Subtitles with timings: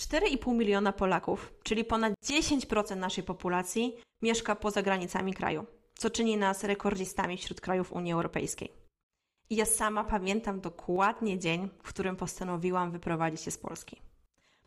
[0.00, 6.64] 4,5 miliona Polaków, czyli ponad 10% naszej populacji, mieszka poza granicami kraju, co czyni nas
[6.64, 8.72] rekordzistami wśród krajów Unii Europejskiej.
[9.50, 14.02] I ja sama pamiętam dokładnie dzień, w którym postanowiłam wyprowadzić się z Polski.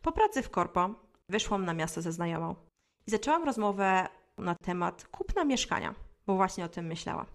[0.02, 0.90] Po pracy w korpo
[1.30, 2.56] wyszłam na miasto ze znajomą
[3.08, 4.08] i zaczęłam rozmowę
[4.38, 5.96] na temat kupna mieszkania,
[6.26, 7.26] bo właśnie o tym myślała.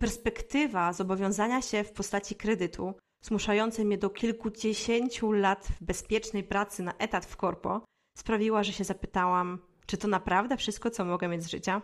[0.00, 2.94] Perspektywa zobowiązania się w postaci kredytu,
[3.24, 7.84] zmuszającej mnie do kilkudziesięciu lat bezpiecznej pracy na etat w korpo,
[8.16, 11.82] sprawiła, że się zapytałam, czy to naprawdę wszystko, co mogę mieć z życia?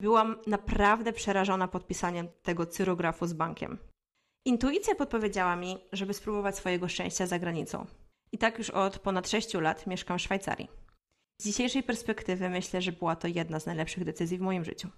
[0.00, 3.78] Byłam naprawdę przerażona podpisaniem tego cyrografu z bankiem.
[4.44, 7.86] Intuicja podpowiedziała mi, żeby spróbować swojego szczęścia za granicą.
[8.32, 10.68] I tak już od ponad 6 lat mieszkam w Szwajcarii.
[11.38, 14.88] Z dzisiejszej perspektywy myślę, że była to jedna z najlepszych decyzji w moim życiu.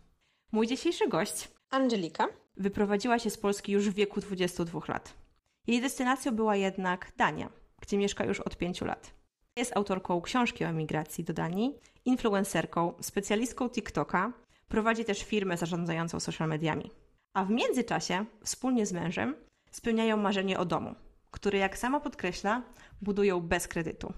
[0.53, 5.24] Mój dzisiejszy gość, Angelika, wyprowadziła się z Polski już w wieku 22 lat.
[5.67, 9.15] Jej destynacją była jednak Dania, gdzie mieszka już od 5 lat.
[9.57, 14.33] Jest autorką książki o emigracji do Danii, influencerką, specjalistką TikToka,
[14.69, 16.91] prowadzi też firmę zarządzającą social mediami.
[17.35, 19.35] A w międzyczasie, wspólnie z mężem,
[19.71, 20.95] spełniają marzenie o domu,
[21.31, 22.63] który, jak sama podkreśla,
[23.03, 24.13] budują bez kredytu.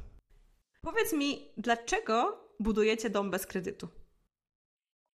[0.80, 3.88] Powiedz mi, dlaczego budujecie dom bez kredytu?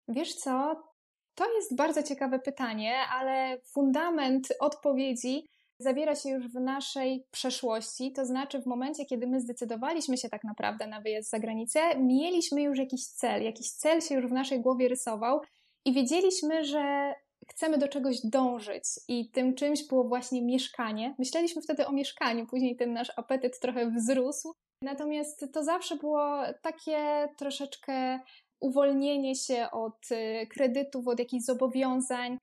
[0.07, 0.83] Wiesz co?
[1.35, 5.47] To jest bardzo ciekawe pytanie, ale fundament odpowiedzi
[5.81, 8.11] zawiera się już w naszej przeszłości.
[8.11, 12.61] To znaczy, w momencie, kiedy my zdecydowaliśmy się tak naprawdę na wyjazd za granicę, mieliśmy
[12.61, 15.41] już jakiś cel, jakiś cel się już w naszej głowie rysował
[15.85, 17.13] i wiedzieliśmy, że
[17.49, 21.15] chcemy do czegoś dążyć i tym czymś było właśnie mieszkanie.
[21.19, 24.53] Myśleliśmy wtedy o mieszkaniu, później ten nasz apetyt trochę wzrósł.
[24.83, 28.19] Natomiast to zawsze było takie troszeczkę
[28.59, 32.37] uwolnienie się od y, kredytów, od jakichś zobowiązań.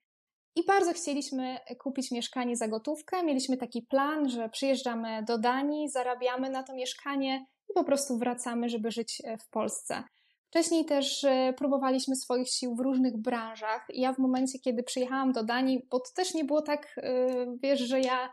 [0.55, 3.23] I bardzo chcieliśmy kupić mieszkanie za gotówkę.
[3.23, 8.69] Mieliśmy taki plan, że przyjeżdżamy do Danii, zarabiamy na to mieszkanie i po prostu wracamy,
[8.69, 10.03] żeby żyć e, w Polsce.
[10.49, 13.85] Wcześniej też e, próbowaliśmy swoich sił w różnych branżach.
[13.89, 17.27] Ja w momencie, kiedy przyjechałam do Danii, bo to też nie było tak, e,
[17.63, 18.29] wiesz, że ja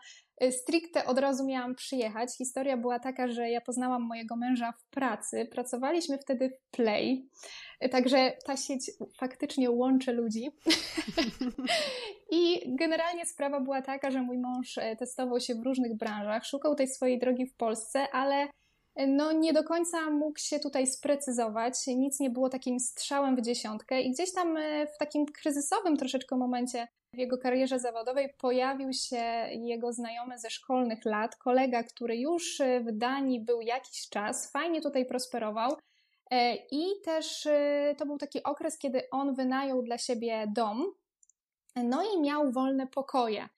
[0.51, 2.37] stricte od razu miałam przyjechać.
[2.39, 5.49] Historia była taka, że ja poznałam mojego męża w pracy.
[5.53, 7.29] Pracowaliśmy wtedy w Play,
[7.91, 10.51] także ta sieć faktycznie łączy ludzi.
[12.31, 16.89] I generalnie sprawa była taka, że mój mąż testował się w różnych branżach, szukał tej
[16.89, 18.49] swojej drogi w Polsce, ale
[19.09, 24.01] no nie do końca mógł się tutaj sprecyzować, nic nie było takim strzałem w dziesiątkę
[24.01, 24.59] i gdzieś tam
[24.95, 31.05] w takim kryzysowym troszeczkę momencie w jego karierze zawodowej pojawił się jego znajomy ze szkolnych
[31.05, 35.77] lat, kolega, który już e, w Danii był jakiś czas, fajnie tutaj prosperował
[36.31, 37.49] e, i też
[37.99, 40.93] to był taki okres, kiedy on wynajął dla siebie dom,
[41.77, 43.49] no i miał wolne pokoje.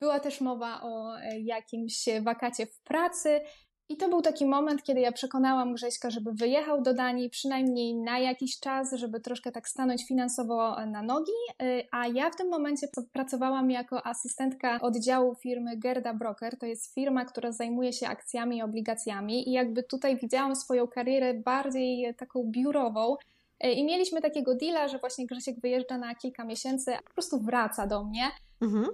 [0.00, 3.40] Była też mowa o jakimś wakacie w pracy,
[3.88, 8.18] i to był taki moment, kiedy ja przekonałam Grześka, żeby wyjechał do Danii przynajmniej na
[8.18, 12.88] jakiś czas, żeby troszkę tak stanąć finansowo na nogi, y, a ja w tym momencie
[13.12, 16.58] pracowałam jako asystentka oddziału firmy Gerda Broker.
[16.58, 21.34] To jest firma, która zajmuje się akcjami i obligacjami i jakby tutaj widziałam swoją karierę
[21.34, 23.16] bardziej taką biurową,
[23.64, 27.40] y, i mieliśmy takiego deala, że właśnie Grzesiek wyjeżdża na kilka miesięcy, a po prostu
[27.40, 28.24] wraca do mnie.
[28.62, 28.86] Mhm.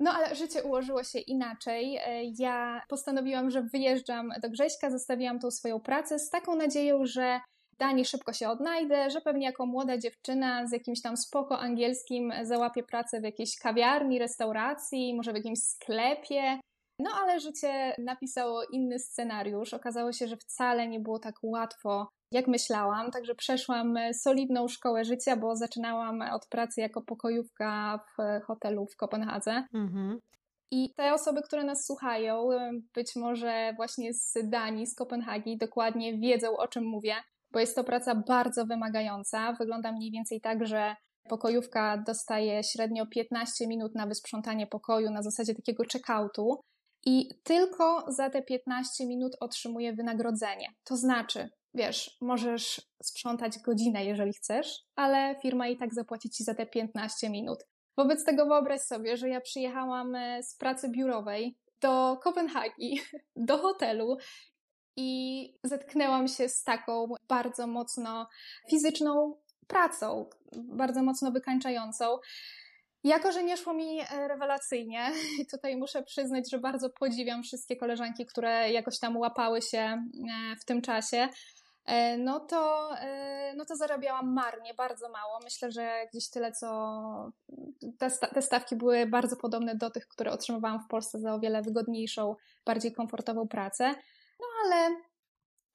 [0.00, 1.96] No ale życie ułożyło się inaczej.
[1.96, 7.40] E, ja postanowiłam, że wyjeżdżam do Grześka, zostawiłam tą swoją pracę z taką nadzieją, że
[7.78, 12.82] Danii szybko się odnajdę, że pewnie jako młoda dziewczyna z jakimś tam spoko angielskim załapię
[12.82, 16.60] pracę w jakiejś kawiarni, restauracji, może w jakimś sklepie.
[17.00, 19.74] No ale życie napisało inny scenariusz.
[19.74, 25.04] Okazało się, że wcale nie było tak łatwo jak myślałam, także przeszłam e, solidną szkołę
[25.04, 29.64] życia, bo zaczynałam od pracy jako pokojówka w hotelu w Kopenhadze.
[29.74, 30.18] Mhm.
[30.70, 36.18] I te osoby, które nas słuchają, e, być może właśnie z Danii, z Kopenhagi, dokładnie
[36.18, 37.14] wiedzą, o czym mówię,
[37.52, 39.52] bo jest to praca bardzo wymagająca.
[39.52, 40.96] Wygląda mniej więcej tak, że
[41.28, 46.60] pokojówka dostaje średnio 15 minut na wysprzątanie pokoju na zasadzie takiego check-outu.
[47.06, 50.66] I tylko za te 15 minut otrzymuje wynagrodzenie.
[50.84, 56.54] To znaczy, wiesz, możesz sprzątać godzinę, jeżeli chcesz, ale firma i tak zapłaci ci za
[56.54, 57.58] te 15 minut.
[57.96, 63.00] Wobec tego wyobraź sobie, że ja przyjechałam e, z pracy biurowej do Kopenhagi,
[63.36, 64.16] do hotelu
[64.96, 68.28] i zetknęłam się z taką bardzo mocno
[68.70, 69.36] fizyczną
[69.66, 72.18] pracą, bardzo mocno wykańczającą.
[73.04, 75.12] Jako, że nie szło mi e, rewelacyjnie,
[75.52, 80.64] tutaj muszę przyznać, że bardzo podziwiam wszystkie koleżanki, które jakoś tam łapały się e, w
[80.64, 81.28] tym czasie.
[81.88, 85.38] E, no to, e, no to zarabiałam marnie, bardzo mało.
[85.44, 87.32] Myślę, że gdzieś tyle, co
[88.34, 92.36] te, stawki były bardzo podobne do tych, które otrzymywałam w Polsce za o wiele wygodniejszą,
[92.66, 93.94] bardziej komfortową pracę.
[94.40, 94.96] No ale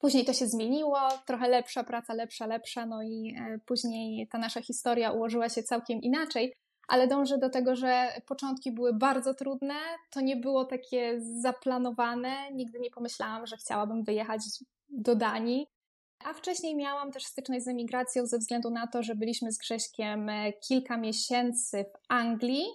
[0.04, 4.62] Później to się zmieniło, trochę lepsza praca, lepsza, lepsza, no i e, później ta nasza
[4.62, 6.54] historia ułożyła się całkiem inaczej,
[6.88, 9.74] ale dążę do tego, że początki były bardzo trudne,
[10.10, 14.42] to nie było takie zaplanowane, nigdy nie pomyślałam, że chciałabym wyjechać
[14.89, 15.68] do Danii.
[16.24, 20.30] A wcześniej miałam też styczność z emigracją ze względu na to, że byliśmy z Grześkiem
[20.30, 22.66] e, kilka miesięcy w Anglii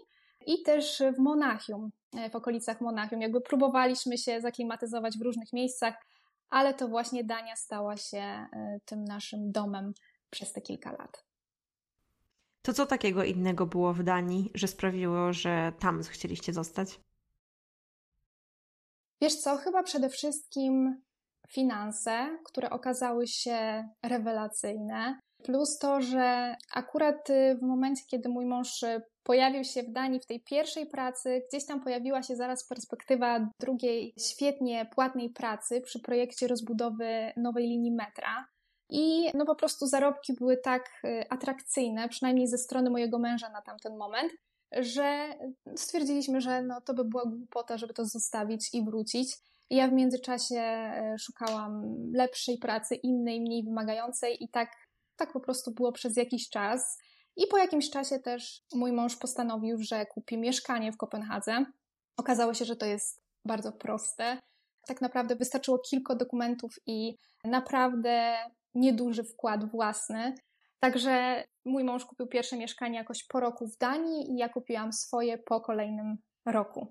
[0.47, 3.21] i też w Monachium, e, w okolicach Monachium.
[3.21, 5.95] Jakby próbowaliśmy się zaklimatyzować w różnych miejscach,
[6.51, 8.49] ale to właśnie Dania stała się e,
[8.85, 9.93] tym naszym domem
[10.31, 11.25] przez te kilka lat.
[12.63, 17.01] To co takiego innego było w Danii, że sprawiło, że tam chcieliście zostać?
[19.21, 21.03] Wiesz co, chyba przede wszystkim
[21.53, 28.83] finanse, które okazały się rewelacyjne, plus to, że akurat y, w momencie, kiedy mój mąż
[28.83, 33.49] y, pojawił się w Danii w tej pierwszej pracy, gdzieś tam pojawiła się zaraz perspektywa
[33.61, 38.47] drugiej świetnie płatnej pracy przy projekcie rozbudowy nowej linii metra.
[38.91, 43.63] I no po prostu zarobki były tak y, atrakcyjne, przynajmniej ze strony mojego męża na
[43.63, 44.33] tamten moment,
[44.73, 45.35] że
[45.77, 49.37] stwierdziliśmy, że no to by była głupota, żeby to zostawić i wrócić.
[49.71, 51.83] Ja w międzyczasie e, szukałam
[52.15, 54.71] lepszej pracy, innej, mniej wymagającej i tak,
[55.17, 56.99] tak po prostu było przez jakiś czas.
[57.37, 61.65] I po jakimś czasie też mój mąż postanowił, że kupi mieszkanie w Kopenhadze.
[62.17, 64.39] Okazało się, że to jest bardzo proste.
[64.87, 68.35] Tak naprawdę wystarczyło kilka dokumentów i naprawdę
[68.75, 70.35] nieduży wkład własny.
[70.81, 75.39] Także mój mąż kupił pierwsze mieszkanie jakoś po roku w Danii i ja kupiłam swoje
[75.39, 76.17] po kolejnym
[76.47, 76.87] roku.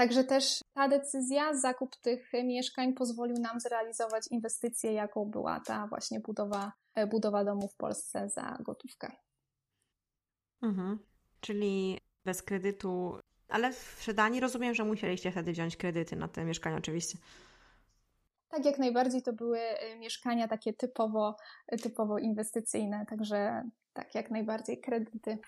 [0.00, 6.20] Także też ta decyzja, zakup tych mieszkań pozwolił nam zrealizować inwestycję, jaką była ta właśnie
[6.20, 9.12] budowa, e, budowa domu w Polsce za gotówkę.
[10.62, 10.98] Mhm.
[11.40, 13.18] Czyli bez kredytu,
[13.48, 17.18] ale w Danii rozumiem, że musieliście wtedy wziąć kredyty na te mieszkania oczywiście.
[18.48, 21.36] Tak, jak najbardziej to były e, mieszkania takie typowo,
[21.82, 23.62] typowo inwestycyjne, także
[23.92, 25.38] tak, jak najbardziej kredyty.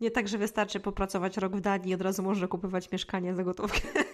[0.00, 3.44] Nie tak, że wystarczy popracować rok w Danii i od razu można kupować mieszkanie za
[3.44, 3.80] gotówkę.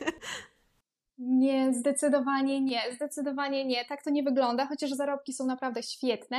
[1.19, 3.85] Nie, zdecydowanie nie, zdecydowanie nie.
[3.85, 6.37] Tak to nie wygląda, chociaż zarobki są naprawdę świetne.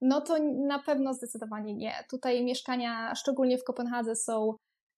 [0.00, 0.36] No to
[0.66, 1.94] na pewno zdecydowanie nie.
[2.10, 4.54] Tutaj mieszkania, szczególnie w Kopenhadze, są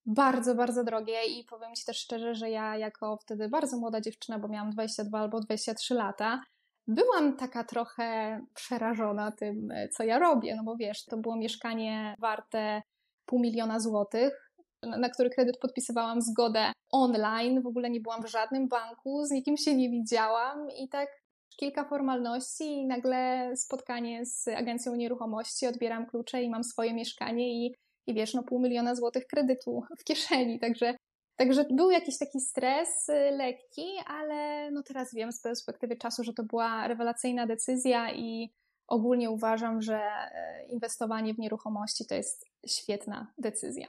[0.06, 4.38] bardzo, bardzo drogie i powiem Ci też szczerze, że ja jako wtedy bardzo młoda dziewczyna,
[4.38, 6.40] bo miałam 22 albo 23 lata,
[6.86, 12.82] byłam taka trochę przerażona tym, co ja robię, no bo wiesz, to było mieszkanie warte
[13.30, 14.50] pół miliona złotych,
[14.82, 19.56] na który kredyt podpisywałam zgodę online, w ogóle nie byłam w żadnym banku, z nikim
[19.56, 21.08] się nie widziałam i tak
[21.56, 27.74] kilka formalności i nagle spotkanie z agencją nieruchomości, odbieram klucze i mam swoje mieszkanie i,
[28.06, 30.94] i wiesz, no pół miliona złotych kredytu w kieszeni, także
[31.40, 36.32] Także był jakiś taki stres y, lekki, ale no teraz wiem z perspektywy czasu, że
[36.32, 38.50] to była rewelacyjna decyzja i
[38.90, 43.88] ogólnie uważam, że e, inwestowanie w nieruchomości to jest świetna decyzja.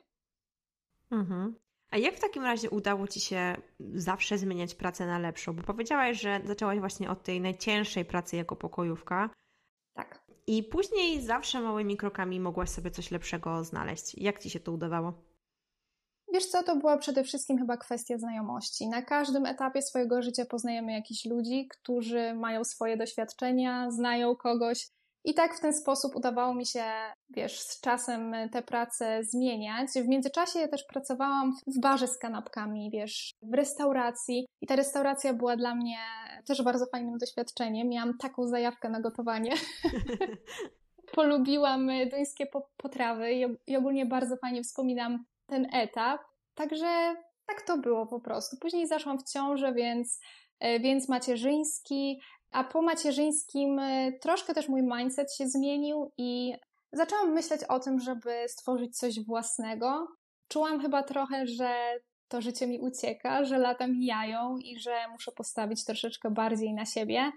[1.11, 1.55] Mhm.
[1.89, 5.53] A jak w takim razie udało Ci się zawsze zmieniać pracę na lepszą?
[5.53, 9.29] Bo powiedziałaś, że zaczęłaś właśnie od tej najcięższej pracy jako pokojówka.
[9.93, 10.21] Tak.
[10.47, 14.15] I później zawsze małymi krokami mogłaś sobie coś lepszego znaleźć.
[14.15, 15.13] Jak Ci się to udawało?
[16.33, 18.87] Wiesz co, to była przede wszystkim chyba kwestia znajomości.
[18.87, 24.87] Na każdym etapie swojego życia poznajemy jakichś ludzi, którzy mają swoje doświadczenia, znają kogoś.
[25.25, 26.83] I tak w ten sposób udawało mi się,
[27.29, 29.87] wiesz, z czasem te prace zmieniać.
[29.91, 34.47] W międzyczasie też pracowałam w barze z kanapkami, wiesz, w restauracji.
[34.61, 35.97] I ta restauracja była dla mnie
[36.47, 37.89] też bardzo fajnym doświadczeniem.
[37.89, 39.53] Miałam taką zajawkę na gotowanie.
[41.15, 42.47] Polubiłam duńskie
[42.77, 43.33] potrawy
[43.67, 46.21] i ogólnie bardzo fajnie wspominam ten etap.
[46.55, 47.15] Także
[47.47, 48.57] tak to było po prostu.
[48.57, 50.19] Później zaszłam w ciążę, więc,
[50.59, 56.53] e, więc macierzyński, a po macierzyńskim e, troszkę też mój mindset się zmienił i
[56.93, 60.07] zaczęłam myśleć o tym, żeby stworzyć coś własnego.
[60.47, 65.85] Czułam chyba trochę, że to życie mi ucieka, że lata mijają i że muszę postawić
[65.85, 67.31] troszeczkę bardziej na siebie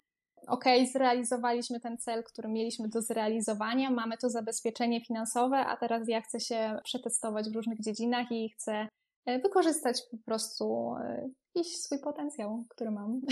[0.47, 6.21] ok, zrealizowaliśmy ten cel, który mieliśmy do zrealizowania, mamy to zabezpieczenie finansowe, a teraz ja
[6.21, 8.89] chcę się przetestować w różnych dziedzinach i chcę
[9.27, 13.21] e, wykorzystać po prostu e, jakiś swój potencjał, który mam.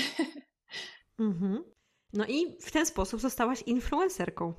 [1.19, 1.65] Mhm.
[2.13, 4.55] No i w ten sposób zostałaś influencerką.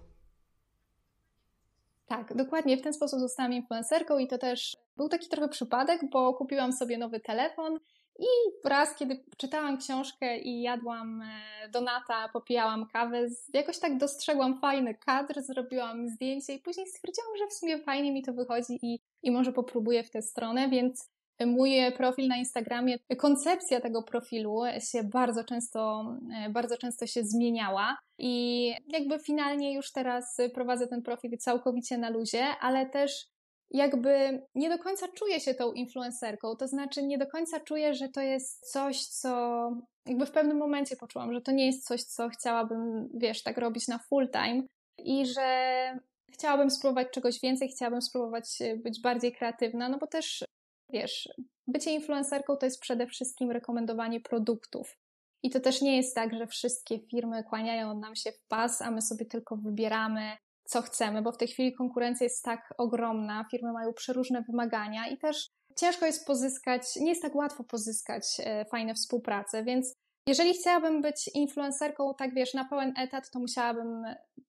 [2.05, 6.33] Tak, dokładnie w ten sposób zostałam influencerką i to też był taki trochę przypadek, bo
[6.33, 7.79] kupiłam sobie nowy telefon
[8.19, 8.25] i
[8.65, 15.41] raz, kiedy czytałam książkę i jadłam e, donata, popijałam kawę, jakoś tak dostrzegłam fajny kadr,
[15.41, 19.53] zrobiłam zdjęcie i później stwierdziłam, że w sumie fajnie mi to wychodzi i, i może
[19.53, 21.13] popróbuję w tę stronę, więc
[21.45, 26.05] mój profil na Instagramie, koncepcja tego profilu się bardzo często,
[26.49, 32.45] bardzo często się zmieniała i jakby finalnie już teraz prowadzę ten profil całkowicie na luzie,
[32.61, 33.32] ale też
[33.73, 38.09] jakby nie do końca czuję się tą influencerką, to znaczy nie do końca czuję, że
[38.09, 39.71] to jest coś, co
[40.05, 43.87] jakby w pewnym momencie poczułam, że to nie jest coś, co chciałabym, wiesz, tak robić
[43.87, 44.63] na full time
[44.97, 45.99] i że
[46.33, 50.43] chciałabym spróbować czegoś więcej, chciałabym spróbować być bardziej kreatywna, no bo też,
[50.89, 51.29] wiesz,
[51.67, 54.97] bycie influencerką to jest przede wszystkim rekomendowanie produktów.
[55.43, 58.91] I to też nie jest tak, że wszystkie firmy kłaniają nam się w pas, a
[58.91, 63.73] my sobie tylko wybieramy, co chcemy, bo w tej chwili konkurencja jest tak ogromna, firmy
[63.73, 68.93] mają przeróżne wymagania i też ciężko jest pozyskać, nie jest tak łatwo pozyskać e, fajne
[68.93, 69.93] współprace, więc
[70.27, 74.03] jeżeli chciałabym być influencerką, tak wiesz, na pełen etat, to musiałabym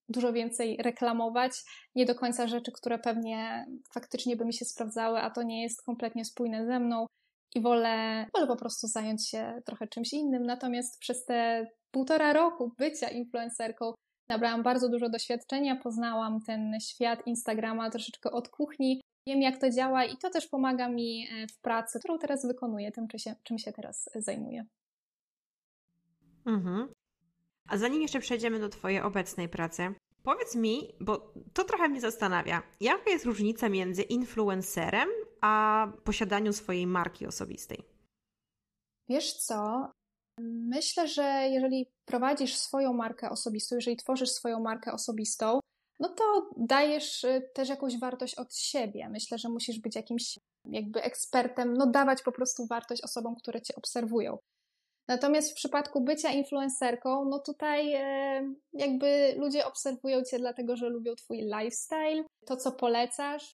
[0.09, 1.53] dużo więcej reklamować,
[1.95, 5.83] nie do końca rzeczy, które pewnie faktycznie by mi się sprawdzały, a to nie jest
[5.83, 7.07] kompletnie spójne ze mną
[7.55, 10.43] i wolę, wolę po prostu zająć się trochę czymś innym.
[10.43, 13.93] Natomiast przez te półtora roku bycia influencerką
[14.29, 20.05] nabrałam bardzo dużo doświadczenia, poznałam ten świat Instagrama troszeczkę od kuchni, wiem jak to działa
[20.05, 23.59] i to też pomaga mi e, w pracy, którą teraz wykonuję, tym czym się, czym
[23.59, 24.67] się teraz zajmuję.
[26.47, 26.89] Mhm.
[27.69, 32.63] A zanim jeszcze przejdziemy do Twojej obecnej pracy, powiedz mi, bo to trochę mnie zastanawia,
[32.81, 35.09] jaka jest różnica między influencerem
[35.41, 37.79] a posiadaniu swojej marki osobistej?
[39.09, 39.91] Wiesz co?
[40.41, 45.61] Myślę, że jeżeli prowadzisz swoją markę osobistą, jeżeli tworzysz swoją markę osobistą,
[46.01, 49.09] no to dajesz y, też jakąś wartość od siebie.
[49.09, 53.75] Myślę, że musisz być jakimś jakby ekspertem, no dawać po prostu wartość osobom, które cię
[53.75, 54.39] obserwują.
[55.09, 61.15] Natomiast w przypadku bycia influencerką, no tutaj e, jakby ludzie obserwują cię dlatego, że lubią
[61.15, 63.55] twój lifestyle, to co polecasz.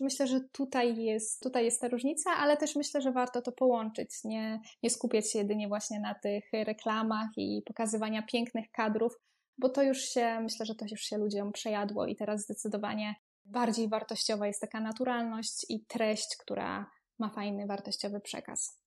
[0.00, 4.10] Myślę, że tutaj jest, tutaj jest ta różnica, ale też myślę, że warto to połączyć,
[4.24, 9.12] nie, nie skupiać się jedynie właśnie na tych reklamach i pokazywania pięknych kadrów,
[9.58, 13.88] bo to już się, myślę, że to już się ludziom przejadło i teraz zdecydowanie bardziej
[13.88, 18.80] wartościowa jest taka naturalność i treść, która ma fajny, wartościowy przekaz.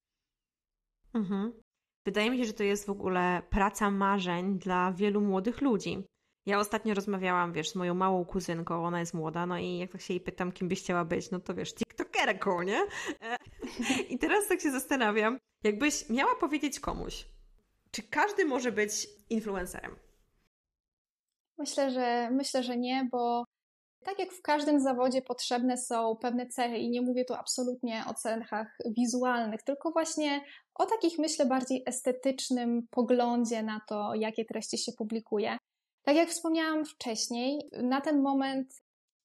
[1.13, 1.53] Mhm.
[2.05, 6.03] Wydaje mi się, że to jest w ogóle praca marzeń dla wielu młodych ludzi.
[6.49, 10.01] Ja ostatnio rozmawiałam, wiesz, z moją małą kuzynką, ona jest młoda, no i jak tak
[10.01, 12.81] się jej pytam, kim byś chciała być, no to wiesz, tiktokerką, nie?
[14.13, 17.25] I teraz tak się zastanawiam, jakbyś miała powiedzieć komuś,
[17.91, 19.95] czy każdy może być influencerem?
[21.57, 23.43] Myślę, że myślę, że nie, bo
[24.05, 28.13] tak jak w każdym zawodzie potrzebne są pewne cechy, i nie mówię tu absolutnie o
[28.13, 30.41] cechach wizualnych, tylko właśnie
[30.75, 35.57] o takich, myślę, bardziej estetycznym poglądzie na to, jakie treści się publikuje.
[36.03, 38.73] Tak jak wspomniałam wcześniej, na ten moment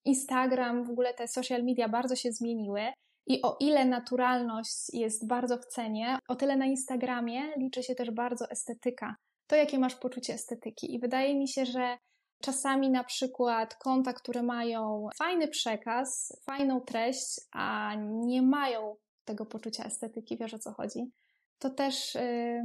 [0.04, 2.82] Instagram, w ogóle te social media bardzo się zmieniły.
[3.26, 8.10] I o ile naturalność jest bardzo w cenie, o tyle na Instagramie liczy się też
[8.10, 9.16] bardzo estetyka.
[9.46, 10.94] To, jakie masz poczucie estetyki.
[10.94, 11.98] I wydaje mi się, że
[12.42, 19.84] czasami na przykład konta, które mają fajny przekaz, fajną treść, a nie mają tego poczucia
[19.84, 21.10] estetyki, wiesz o co chodzi,
[21.58, 22.62] to też yy,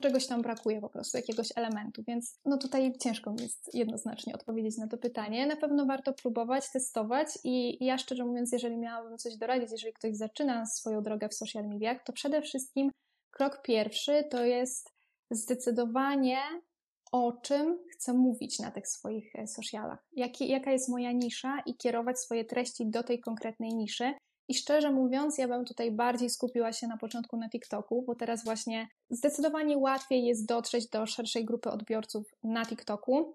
[0.00, 4.78] czegoś tam brakuje po prostu, jakiegoś elementu, więc no tutaj ciężko mi jest jednoznacznie odpowiedzieć
[4.78, 5.46] na to pytanie.
[5.46, 10.16] Na pewno warto próbować, testować i ja szczerze mówiąc, jeżeli miałabym coś doradzić, jeżeli ktoś
[10.16, 12.90] zaczyna swoją drogę w social mediach, to przede wszystkim
[13.30, 14.92] krok pierwszy to jest
[15.30, 16.38] zdecydowanie
[17.12, 21.76] o czym chcę mówić na tych swoich e, socialach, jaki, jaka jest moja nisza i
[21.76, 24.14] kierować swoje treści do tej konkretnej niszy.
[24.48, 28.44] I szczerze mówiąc, ja bym tutaj bardziej skupiła się na początku na TikToku, bo teraz
[28.44, 33.34] właśnie zdecydowanie łatwiej jest dotrzeć do szerszej grupy odbiorców na TikToku.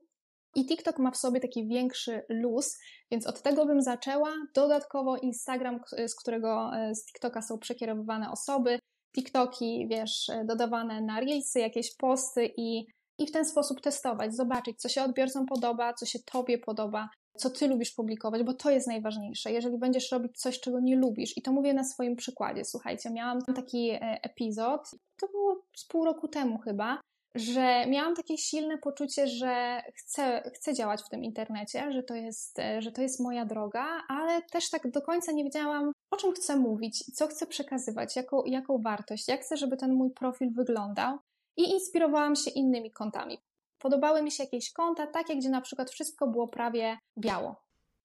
[0.55, 2.77] I TikTok ma w sobie taki większy luz,
[3.11, 4.33] więc od tego bym zaczęła.
[4.55, 8.79] Dodatkowo Instagram, z którego e, z TikToka są przekierowywane osoby,
[9.15, 12.85] TikToki, wiesz, e, dodawane na Reelsy, jakieś posty i
[13.21, 17.49] i w ten sposób testować, zobaczyć, co się odbiorcom podoba, co się Tobie podoba, co
[17.49, 19.51] Ty lubisz publikować, bo to jest najważniejsze.
[19.51, 23.41] Jeżeli będziesz robić coś, czego nie lubisz, i to mówię na swoim przykładzie, słuchajcie, miałam
[23.41, 27.01] taki e, epizod, to było z pół roku temu chyba,
[27.35, 32.59] że miałam takie silne poczucie, że chcę, chcę działać w tym internecie, że to, jest,
[32.59, 36.31] e, że to jest moja droga, ale też tak do końca nie wiedziałam, o czym
[36.31, 41.17] chcę mówić, co chcę przekazywać, jaką, jaką wartość, jak chcę, żeby ten mój profil wyglądał
[41.57, 43.37] i inspirowałam się innymi kontami.
[43.81, 47.55] Podobały mi się jakieś konta, takie, gdzie na przykład wszystko było prawie biało.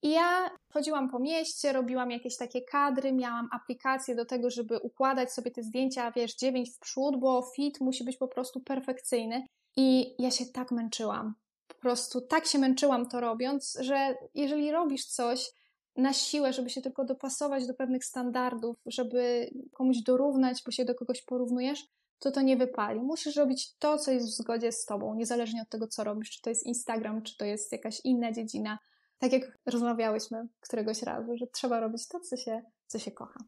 [0.03, 5.33] I ja chodziłam po mieście, robiłam jakieś takie kadry, miałam aplikację do tego, żeby układać
[5.33, 9.47] sobie te zdjęcia, wiesz, dziewięć w przód, bo fit musi być po prostu perfekcyjny.
[9.77, 11.35] I ja się tak męczyłam.
[11.69, 15.53] Po prostu tak się męczyłam to robiąc, że jeżeli robisz coś,
[15.97, 20.95] na siłę, żeby się tylko dopasować do pewnych standardów, żeby komuś dorównać, bo się do
[20.95, 21.87] kogoś porównujesz,
[22.19, 23.01] to to nie wypali.
[23.01, 26.43] Musisz robić to, co jest w zgodzie z tobą, niezależnie od tego, co robisz, czy
[26.43, 28.79] to jest Instagram, czy to jest jakaś inna dziedzina.
[29.19, 33.41] Tak jak rozmawiałyśmy któregoś razu, że trzeba robić to, co się, co się kocha.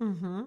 [0.00, 0.46] Mhm.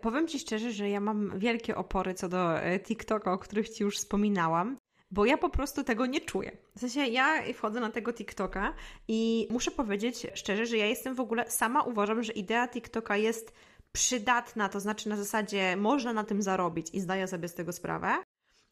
[0.00, 3.82] Powiem Ci szczerze, że ja mam wielkie opory co do e, TikToka, o których Ci
[3.82, 4.76] już wspominałam,
[5.10, 6.56] bo ja po prostu tego nie czuję.
[6.76, 8.74] W sensie ja wchodzę na tego TikToka
[9.08, 13.52] i muszę powiedzieć szczerze, że ja jestem w ogóle, sama uważam, że idea TikToka jest
[13.92, 18.16] przydatna, to znaczy na zasadzie można na tym zarobić i zdaję sobie z tego sprawę.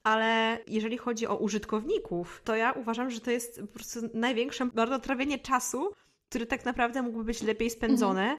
[0.03, 5.39] Ale jeżeli chodzi o użytkowników, to ja uważam, że to jest po prostu największe marnotrawienie
[5.39, 5.93] czasu,
[6.29, 8.39] który tak naprawdę mógłby być lepiej spędzony, mhm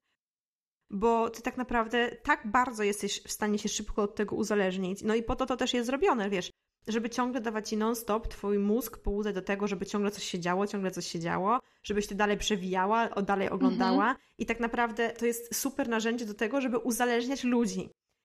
[0.89, 5.01] bo ty tak naprawdę tak bardzo jesteś w stanie się szybko od tego uzależnić.
[5.01, 6.51] No i po to to też jest zrobione, wiesz,
[6.87, 10.67] żeby ciągle dawać ci non-stop twój mózg połudzać do tego, żeby ciągle coś się działo,
[10.67, 14.17] ciągle coś się działo, żebyś ty dalej przewijała, dalej oglądała mhm.
[14.37, 17.89] i tak naprawdę to jest super narzędzie do tego, żeby uzależniać ludzi.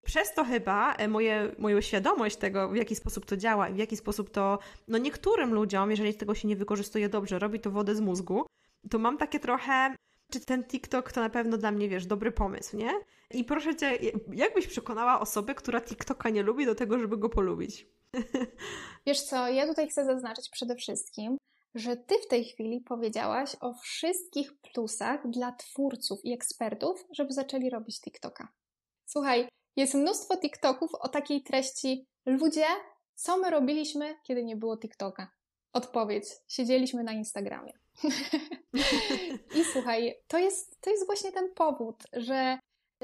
[0.05, 3.77] Przez to chyba e, moje, moją świadomość tego, w jaki sposób to działa i w
[3.77, 7.95] jaki sposób to, no niektórym ludziom, jeżeli tego się nie wykorzystuje dobrze, robi to wodę
[7.95, 8.45] z mózgu,
[8.89, 9.95] to mam takie trochę
[10.31, 12.91] czy ten TikTok to na pewno dla mnie, wiesz, dobry pomysł, nie?
[13.31, 13.97] I proszę cię,
[14.33, 17.87] jakbyś przekonała osobę, która TikToka nie lubi, do tego, żeby go polubić?
[19.05, 21.37] Wiesz co, ja tutaj chcę zaznaczyć przede wszystkim,
[21.75, 27.69] że ty w tej chwili powiedziałaś o wszystkich plusach dla twórców i ekspertów, żeby zaczęli
[27.69, 28.47] robić TikToka.
[29.05, 32.65] Słuchaj, jest mnóstwo TikToków o takiej treści: Ludzie,
[33.15, 35.31] co my robiliśmy, kiedy nie było TikToka?
[35.73, 37.73] Odpowiedź: siedzieliśmy na Instagramie.
[39.59, 42.59] I słuchaj, to jest, to jest właśnie ten powód, że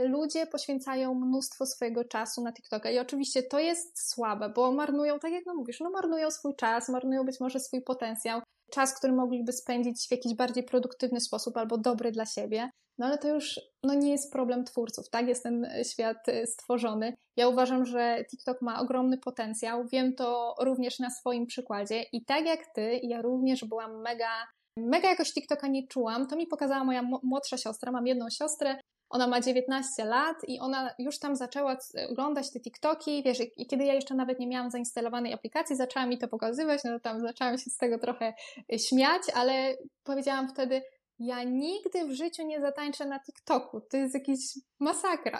[0.07, 2.89] ludzie poświęcają mnóstwo swojego czasu na TikToka.
[2.89, 6.89] I oczywiście to jest słabe, bo marnują, tak jak no mówisz, no marnują swój czas,
[6.89, 8.41] marnują być może swój potencjał,
[8.71, 12.69] czas, który mogliby spędzić w jakiś bardziej produktywny sposób albo dobry dla siebie.
[12.97, 15.27] No ale to już no, nie jest problem twórców, tak?
[15.27, 17.13] Jest ten świat y, stworzony.
[17.35, 19.87] Ja uważam, że TikTok ma ogromny potencjał.
[19.87, 22.03] Wiem to również na swoim przykładzie.
[22.13, 24.29] I tak jak ty, ja również byłam mega
[24.77, 26.27] Mega jakoś TikToka nie czułam.
[26.27, 27.91] To mi pokazała moja młodsza siostra.
[27.91, 28.79] Mam jedną siostrę,
[29.09, 31.77] ona ma 19 lat i ona już tam zaczęła
[32.09, 36.17] oglądać te TikToki, wiesz, i kiedy ja jeszcze nawet nie miałam zainstalowanej aplikacji, zaczęła mi
[36.17, 38.33] to pokazywać, no to tam zaczęłam się z tego trochę
[38.73, 40.81] e, śmiać, ale powiedziałam wtedy,
[41.19, 44.39] ja nigdy w życiu nie zatańczę na TikToku, to jest jakiś
[44.79, 45.39] masakra.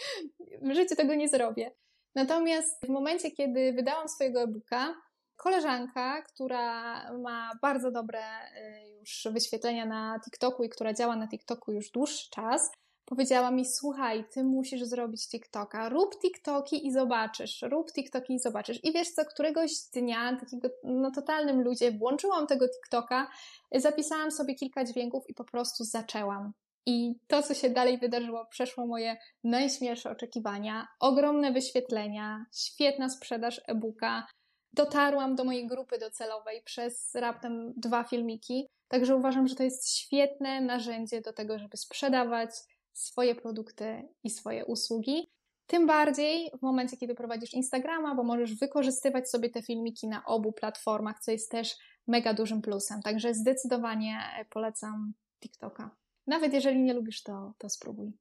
[0.62, 1.70] w życiu tego nie zrobię.
[2.14, 4.94] Natomiast w momencie, kiedy wydałam swojego e-booka,
[5.36, 11.72] koleżanka, która ma bardzo dobre y, już wyświetlenia na TikToku i która działa na TikToku
[11.72, 12.70] już dłuższy czas,
[13.08, 18.84] powiedziała mi: Słuchaj, ty musisz zrobić TikToka, rób TikToki i zobaczysz, rób TikToki i zobaczysz.
[18.84, 23.28] I wiesz co, któregoś dnia, takiego no, totalnym ludzie, włączyłam tego TikToka,
[23.74, 26.52] zapisałam sobie kilka dźwięków i po prostu zaczęłam.
[26.86, 30.88] I to, co się dalej wydarzyło, przeszło moje najśmielsze oczekiwania.
[31.00, 34.26] Ogromne wyświetlenia, świetna sprzedaż e-booka,
[34.72, 38.66] dotarłam do mojej grupy docelowej przez raptem dwa filmiki.
[38.88, 42.50] Także uważam, że to jest świetne narzędzie do tego, żeby sprzedawać
[42.98, 45.30] swoje produkty i swoje usługi.
[45.66, 50.52] Tym bardziej w momencie, kiedy prowadzisz Instagrama, bo możesz wykorzystywać sobie te filmiki na obu
[50.52, 53.02] platformach, co jest też mega dużym plusem.
[53.02, 55.90] Także zdecydowanie polecam TikToka.
[56.26, 58.12] Nawet jeżeli nie lubisz, to, to spróbuj.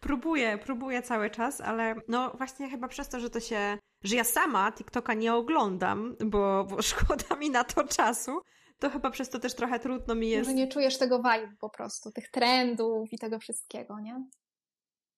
[0.00, 4.24] Próbuję, próbuję cały czas, ale no właśnie chyba przez to, że to się że ja
[4.24, 8.40] sama TikToka nie oglądam, bo, bo szkoda mi na to czasu,
[8.78, 10.48] to chyba przez to też trochę trudno mi jest.
[10.48, 14.24] Może nie czujesz tego vibe po prostu, tych trendów i tego wszystkiego, nie?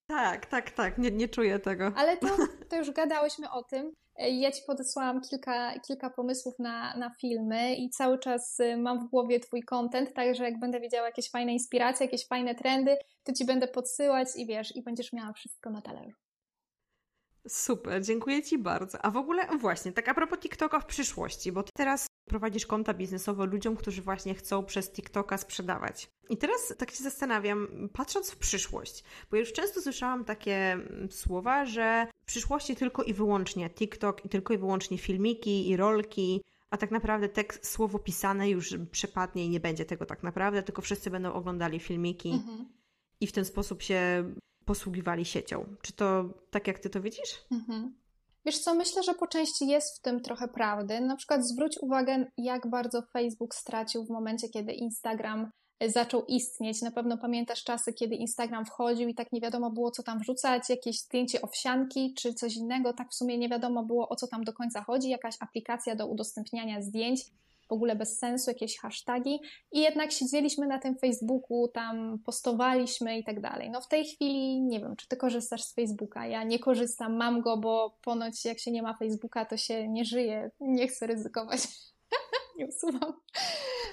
[0.06, 1.92] Tak, tak, tak, nie, nie czuję tego.
[1.96, 2.28] Ale to,
[2.70, 3.92] to już gadałyśmy o tym.
[4.18, 9.10] Ja Ci podesłałam kilka, kilka pomysłów na, na filmy i cały czas y, mam w
[9.10, 13.44] głowie Twój content, także jak będę wiedziała jakieś fajne inspiracje, jakieś fajne trendy, to Ci
[13.44, 16.16] będę podsyłać i wiesz, i będziesz miała wszystko na talerzu.
[17.48, 19.04] Super, dziękuję Ci bardzo.
[19.04, 22.94] A w ogóle właśnie, tak a propos TikToka w przyszłości, bo Ty teraz prowadzisz konta
[22.94, 26.10] biznesowe ludziom, którzy właśnie chcą przez TikToka sprzedawać.
[26.30, 31.66] I teraz tak się zastanawiam, patrząc w przyszłość, bo już często słyszałam takie mm, słowa,
[31.66, 36.76] że w przyszłości tylko i wyłącznie TikTok i tylko i wyłącznie filmiki i rolki, a
[36.76, 41.10] tak naprawdę tekst, słowo pisane już przepadnie i nie będzie tego tak naprawdę, tylko wszyscy
[41.10, 42.68] będą oglądali filmiki mhm.
[43.20, 44.32] i w ten sposób się
[44.64, 45.76] posługiwali siecią.
[45.82, 47.44] Czy to tak, jak ty to widzisz?
[47.50, 47.94] Mhm.
[48.44, 51.00] Wiesz co, myślę, że po części jest w tym trochę prawdy.
[51.00, 56.82] Na przykład zwróć uwagę, jak bardzo Facebook stracił w momencie, kiedy Instagram e, zaczął istnieć.
[56.82, 60.70] Na pewno pamiętasz czasy, kiedy Instagram wchodził i tak nie wiadomo było, co tam wrzucać,
[60.70, 62.92] jakieś zdjęcie owsianki czy coś innego.
[62.92, 66.06] Tak w sumie nie wiadomo było, o co tam do końca chodzi, jakaś aplikacja do
[66.06, 67.20] udostępniania zdjęć.
[67.68, 69.40] W ogóle bez sensu, jakieś hasztagi
[69.72, 73.70] i jednak siedzieliśmy na tym Facebooku, tam postowaliśmy i tak dalej.
[73.70, 76.26] No w tej chwili nie wiem, czy ty korzystasz z Facebooka.
[76.26, 80.04] Ja nie korzystam, mam go, bo ponoć jak się nie ma Facebooka, to się nie
[80.04, 80.50] żyje.
[80.60, 81.60] Nie chcę ryzykować.
[82.58, 83.12] nie usuwam.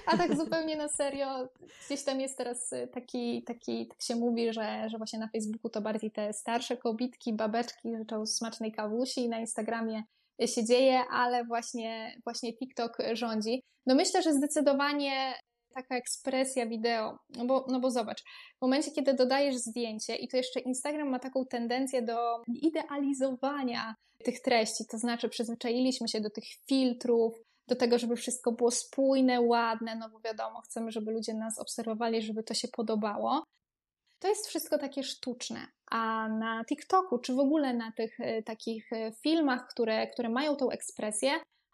[0.06, 1.48] A tak zupełnie na serio,
[1.86, 5.80] gdzieś tam jest teraz taki, taki tak się mówi, że, że właśnie na Facebooku to
[5.80, 10.02] bardziej te starsze kobitki, babeczki życzą smacznej kawusi i na Instagramie
[10.46, 13.62] się dzieje, ale właśnie, właśnie TikTok rządzi.
[13.86, 15.34] No myślę, że zdecydowanie
[15.74, 18.22] taka ekspresja wideo, no bo, no bo zobacz,
[18.58, 23.94] w momencie, kiedy dodajesz zdjęcie i to jeszcze Instagram ma taką tendencję do idealizowania
[24.24, 27.34] tych treści, to znaczy przyzwyczailiśmy się do tych filtrów,
[27.68, 32.22] do tego, żeby wszystko było spójne, ładne, no bo wiadomo, chcemy, żeby ludzie nas obserwowali,
[32.22, 33.42] żeby to się podobało.
[34.18, 35.66] To jest wszystko takie sztuczne.
[35.90, 40.56] A na TikToku, czy w ogóle na tych e, takich e, filmach, które, które mają
[40.56, 41.30] tą ekspresję,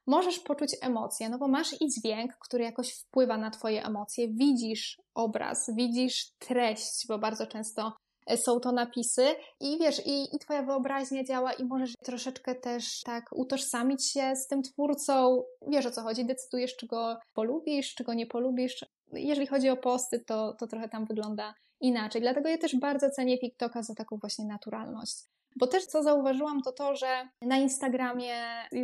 [0.06, 4.28] możesz poczuć emocje, no bo masz i dźwięk, który jakoś wpływa na Twoje emocje.
[4.28, 7.92] Widzisz obraz, widzisz treść, bo bardzo często
[8.26, 9.26] e, są to napisy
[9.60, 14.46] i wiesz, i, i Twoja wyobraźnia działa i możesz troszeczkę też tak utożsamić się z
[14.46, 15.42] tym twórcą.
[15.68, 18.84] Wiesz o co chodzi, decydujesz, czy go polubisz, czy go nie polubisz.
[19.12, 22.22] Jeżeli chodzi o posty, to, to trochę tam wygląda inaczej.
[22.22, 25.16] Dlatego ja też bardzo cenię TikToka za taką właśnie naturalność.
[25.56, 28.34] Bo też co zauważyłam, to to, że na Instagramie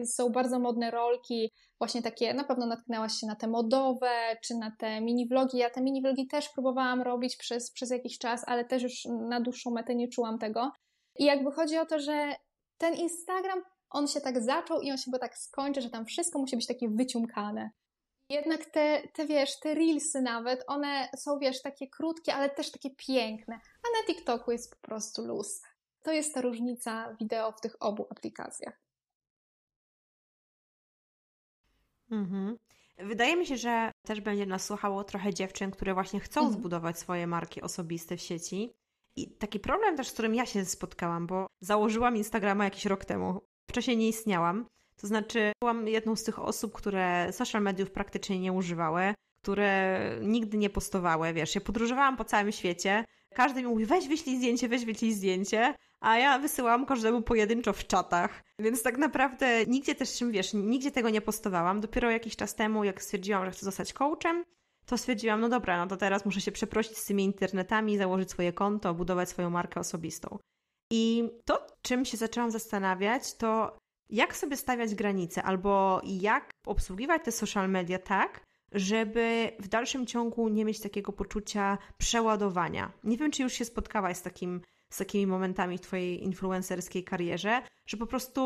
[0.04, 4.72] są bardzo modne rolki, właśnie takie, na pewno natknęłaś się na te modowe, czy na
[4.78, 5.56] te mini-vlogi.
[5.56, 9.70] Ja te mini-vlogi też próbowałam robić przez, przez jakiś czas, ale też już na dłuższą
[9.70, 10.72] metę nie czułam tego.
[11.18, 12.34] I jakby chodzi o to, że
[12.78, 16.38] ten Instagram, on się tak zaczął i on się chyba tak skończy, że tam wszystko
[16.38, 17.70] musi być takie wyciumkane.
[18.30, 22.90] Jednak te, te, wiesz, te reelsy nawet, one są, wiesz, takie krótkie, ale też takie
[22.90, 23.54] piękne.
[23.54, 25.62] A na TikToku jest po prostu luz.
[26.02, 28.80] To jest ta różnica wideo w tych obu aplikacjach.
[32.10, 32.58] Mhm.
[32.98, 36.60] Wydaje mi się, że też będzie nas słuchało trochę dziewczyn, które właśnie chcą mhm.
[36.60, 38.72] zbudować swoje marki osobiste w sieci.
[39.16, 43.40] I taki problem też, z którym ja się spotkałam, bo założyłam Instagrama jakiś rok temu.
[43.70, 44.66] Wcześniej nie istniałam.
[45.00, 50.58] To znaczy, byłam jedną z tych osób, które social mediów praktycznie nie używały, które nigdy
[50.58, 51.32] nie postowały.
[51.32, 53.04] Wiesz, ja podróżowałam po całym świecie.
[53.34, 57.86] Każdy mi mówi, weź wyślij zdjęcie, weź wyślij zdjęcie, a ja wysyłam każdemu pojedynczo w
[57.86, 58.42] czatach.
[58.58, 61.80] Więc tak naprawdę nigdzie też, wiesz, nigdzie tego nie postowałam.
[61.80, 64.44] Dopiero jakiś czas temu, jak stwierdziłam, że chcę zostać coachem,
[64.86, 68.52] to stwierdziłam, no dobra, no to teraz muszę się przeprosić z tymi internetami, założyć swoje
[68.52, 70.38] konto, budować swoją markę osobistą.
[70.92, 73.78] I to, czym się zaczęłam zastanawiać, to
[74.10, 78.40] jak sobie stawiać granice albo jak obsługiwać te social media tak,
[78.72, 82.92] żeby w dalszym ciągu nie mieć takiego poczucia przeładowania.
[83.04, 87.62] Nie wiem, czy już się spotkałaś z, takim, z takimi momentami w Twojej influencerskiej karierze,
[87.86, 88.40] że po prostu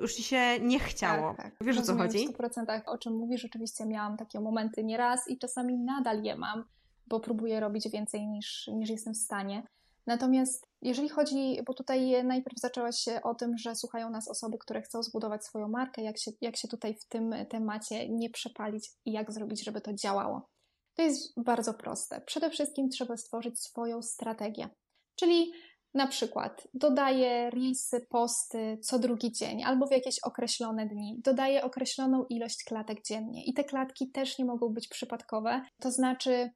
[0.00, 1.34] już Ci się nie chciało.
[1.34, 1.54] Tak, tak.
[1.60, 2.28] Wiesz o co chodzi?
[2.28, 6.64] W 100% o czym mówisz, rzeczywiście miałam takie momenty nieraz i czasami nadal je mam,
[7.06, 9.62] bo próbuję robić więcej niż, niż jestem w stanie.
[10.06, 15.02] Natomiast jeżeli chodzi, bo tutaj najpierw zaczęłaś o tym, że słuchają nas osoby, które chcą
[15.02, 19.32] zbudować swoją markę, jak się, jak się tutaj w tym temacie nie przepalić i jak
[19.32, 20.48] zrobić, żeby to działało.
[20.94, 22.20] To jest bardzo proste.
[22.20, 24.68] Przede wszystkim trzeba stworzyć swoją strategię.
[25.16, 25.52] Czyli
[25.94, 31.20] na przykład dodaję reelsy, posty co drugi dzień albo w jakieś określone dni.
[31.24, 35.62] Dodaję określoną ilość klatek dziennie i te klatki też nie mogą być przypadkowe.
[35.80, 36.50] To znaczy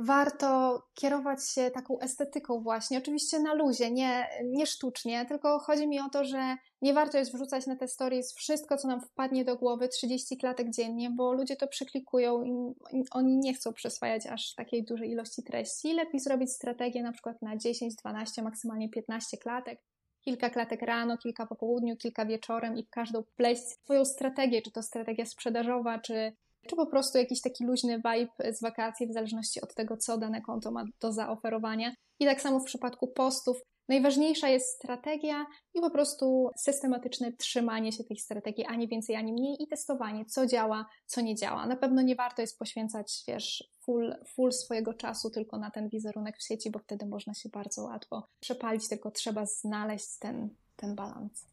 [0.00, 6.00] warto kierować się taką estetyką właśnie, oczywiście na luzie, nie, nie sztucznie, tylko chodzi mi
[6.00, 9.56] o to, że nie warto jest wrzucać na te stories wszystko, co nam wpadnie do
[9.56, 12.44] głowy, 30 klatek dziennie, bo ludzie to przeklikują
[12.92, 15.92] i oni nie chcą przyswajać aż takiej dużej ilości treści.
[15.92, 19.80] Lepiej zrobić strategię na przykład na 10, 12, maksymalnie 15 klatek.
[20.20, 24.70] Kilka klatek rano, kilka po południu, kilka wieczorem i w każdą pleść swoją strategię, czy
[24.70, 26.32] to strategia sprzedażowa, czy
[26.66, 30.40] czy po prostu jakiś taki luźny vibe z wakacji, w zależności od tego, co dane
[30.40, 31.94] konto ma do zaoferowania.
[32.20, 33.56] I tak samo w przypadku postów.
[33.88, 39.62] Najważniejsza jest strategia i po prostu systematyczne trzymanie się tej strategii, ani więcej, ani mniej
[39.62, 41.66] i testowanie, co działa, co nie działa.
[41.66, 46.38] Na pewno nie warto jest poświęcać, wiesz, full, full swojego czasu tylko na ten wizerunek
[46.38, 51.46] w sieci, bo wtedy można się bardzo łatwo przepalić, tylko trzeba znaleźć ten, ten balans.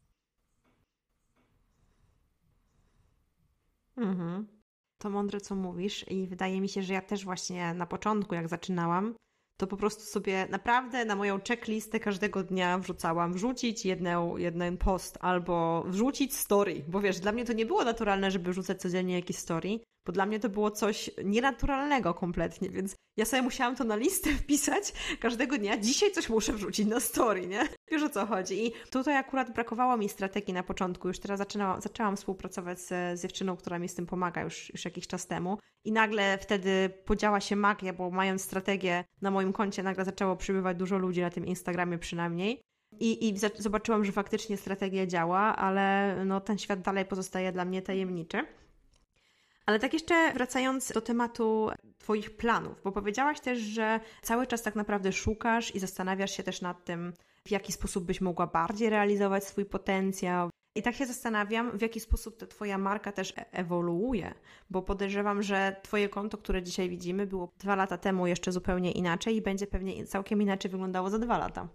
[3.96, 4.55] Mhm
[4.98, 8.48] to mądre, co mówisz, i wydaje mi się, że ja też właśnie na początku, jak
[8.48, 9.14] zaczynałam,
[9.56, 15.18] to po prostu sobie naprawdę na moją checklistę każdego dnia wrzucałam wrzucić jedną, jeden post
[15.20, 19.36] albo wrzucić story, bo wiesz, dla mnie to nie było naturalne, żeby wrzucać codziennie jakieś
[19.36, 23.96] story, bo dla mnie to było coś nienaturalnego kompletnie, więc ja sobie musiałam to na
[23.96, 25.76] listę wpisać każdego dnia.
[25.76, 27.68] Dzisiaj coś muszę wrzucić na story, nie?
[27.90, 28.66] Wiesz o co chodzi.
[28.66, 31.08] I tutaj akurat brakowało mi strategii na początku.
[31.08, 32.88] Już teraz zaczynałam, zaczęłam współpracować z,
[33.18, 35.58] z dziewczyną, która mi z tym pomaga już, już jakiś czas temu.
[35.84, 40.76] I nagle wtedy podziała się magia, bo mając strategię na moim koncie, nagle zaczęło przybywać
[40.76, 42.60] dużo ludzi na tym Instagramie przynajmniej.
[43.00, 47.82] I, I zobaczyłam, że faktycznie strategia działa, ale no, ten świat dalej pozostaje dla mnie
[47.82, 48.46] tajemniczy.
[49.66, 54.74] Ale tak jeszcze wracając do tematu Twoich planów, bo powiedziałaś też, że cały czas tak
[54.74, 57.12] naprawdę szukasz i zastanawiasz się też nad tym,
[57.46, 60.50] w jaki sposób byś mogła bardziej realizować swój potencjał.
[60.74, 64.34] I tak się zastanawiam, w jaki sposób ta Twoja marka też e- ewoluuje,
[64.70, 69.36] bo podejrzewam, że Twoje konto, które dzisiaj widzimy, było dwa lata temu jeszcze zupełnie inaczej
[69.36, 71.68] i będzie pewnie całkiem inaczej wyglądało za dwa lata.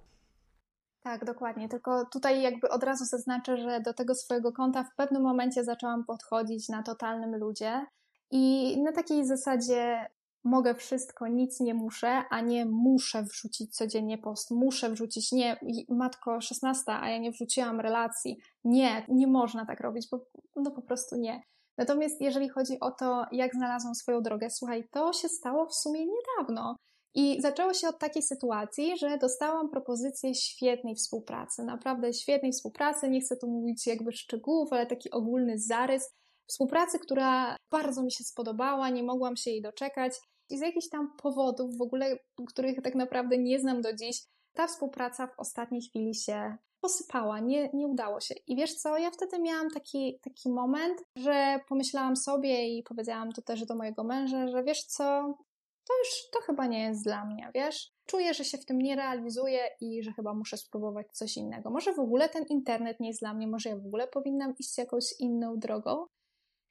[1.04, 1.70] Tak, dokładnie.
[1.70, 6.06] Tylko tutaj jakby od razu zaznaczę, że do tego swojego konta w pewnym momencie zaczęłam
[6.06, 7.86] podchodzić na totalnym ludzie
[8.32, 10.08] i na takiej zasadzie
[10.44, 15.60] mogę wszystko, nic nie muszę, a nie muszę wrzucić codziennie post, muszę wrzucić, nie,
[15.90, 18.38] matko 16, a ja nie wrzuciłam relacji.
[18.64, 21.42] Nie, nie można tak robić, bo no po prostu nie.
[21.78, 26.06] Natomiast jeżeli chodzi o to, jak znalazłam swoją drogę, słuchaj, to się stało w sumie
[26.06, 26.76] niedawno.
[27.14, 33.10] I zaczęło się od takiej sytuacji, że dostałam propozycję świetnej współpracy, naprawdę świetnej współpracy.
[33.10, 36.14] Nie chcę tu mówić jakby szczegółów, ale taki ogólny zarys
[36.48, 40.14] współpracy, która bardzo mi się spodobała, nie mogłam się jej doczekać.
[40.50, 44.68] I z jakichś tam powodów, w ogóle, których tak naprawdę nie znam do dziś, ta
[44.68, 48.36] współpraca w ostatniej chwili się posypała, nie, nie udało się.
[48.48, 53.42] I wiesz co, ja wtedy miałam taki, taki moment, że pomyślałam sobie i powiedziałam to
[53.42, 55.38] też do mojego męża, że wiesz co,
[55.88, 57.92] to już to chyba nie jest dla mnie, wiesz?
[58.06, 61.70] Czuję, że się w tym nie realizuję i że chyba muszę spróbować coś innego.
[61.70, 64.78] Może w ogóle ten internet nie jest dla mnie, może ja w ogóle powinnam iść
[64.78, 66.06] jakąś inną drogą.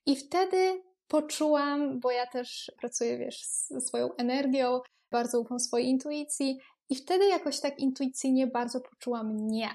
[0.07, 6.61] I wtedy poczułam, bo ja też pracuję, wiesz, ze swoją energią, bardzo ufam swojej intuicji,
[6.91, 9.71] i wtedy jakoś tak intuicyjnie bardzo poczułam: nie,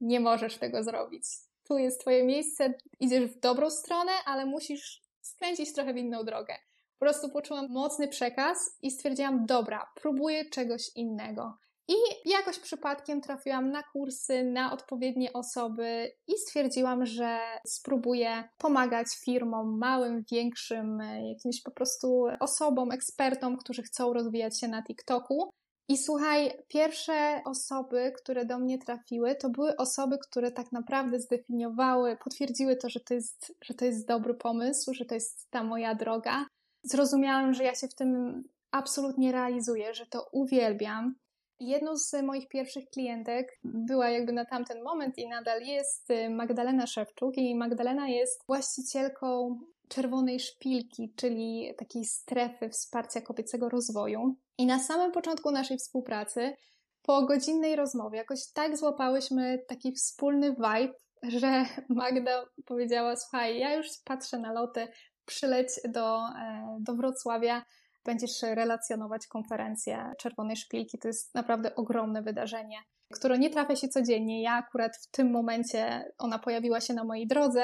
[0.00, 1.24] nie możesz tego zrobić.
[1.68, 6.54] Tu jest Twoje miejsce, idziesz w dobrą stronę, ale musisz skręcić trochę w inną drogę.
[6.98, 11.58] Po prostu poczułam mocny przekaz i stwierdziłam, dobra, próbuję czegoś innego.
[11.88, 19.78] I jakoś przypadkiem trafiłam na kursy, na odpowiednie osoby i stwierdziłam, że spróbuję pomagać firmom,
[19.78, 25.50] małym, większym, jakimś po prostu osobom, ekspertom, którzy chcą rozwijać się na TikToku.
[25.88, 32.16] I słuchaj, pierwsze osoby, które do mnie trafiły, to były osoby, które tak naprawdę zdefiniowały,
[32.24, 35.94] potwierdziły to, że to jest, że to jest dobry pomysł, że to jest ta moja
[35.94, 36.46] droga
[36.82, 41.14] zrozumiałam, że ja się w tym absolutnie realizuję, że to uwielbiam.
[41.60, 46.86] Jedną z moich pierwszych klientek była jakby na tamten moment i nadal jest y, Magdalena
[46.86, 54.36] Szewczuk i Magdalena jest właścicielką Czerwonej Szpilki, czyli takiej strefy wsparcia kobiecego rozwoju.
[54.58, 56.56] I na samym początku naszej współpracy,
[57.02, 63.86] po godzinnej rozmowie, jakoś tak złapałyśmy taki wspólny vibe, że Magda powiedziała: Słuchaj, ja już
[64.04, 64.88] patrzę na loty,
[65.28, 67.62] przyleć do, e, do Wrocławia,
[68.04, 70.98] będziesz relacjonować konferencję Czerwonej Szpilki.
[70.98, 72.76] To jest naprawdę ogromne wydarzenie,
[73.14, 74.42] które nie trafia się codziennie.
[74.42, 77.62] Ja akurat w tym momencie ona pojawiła się na mojej drodze.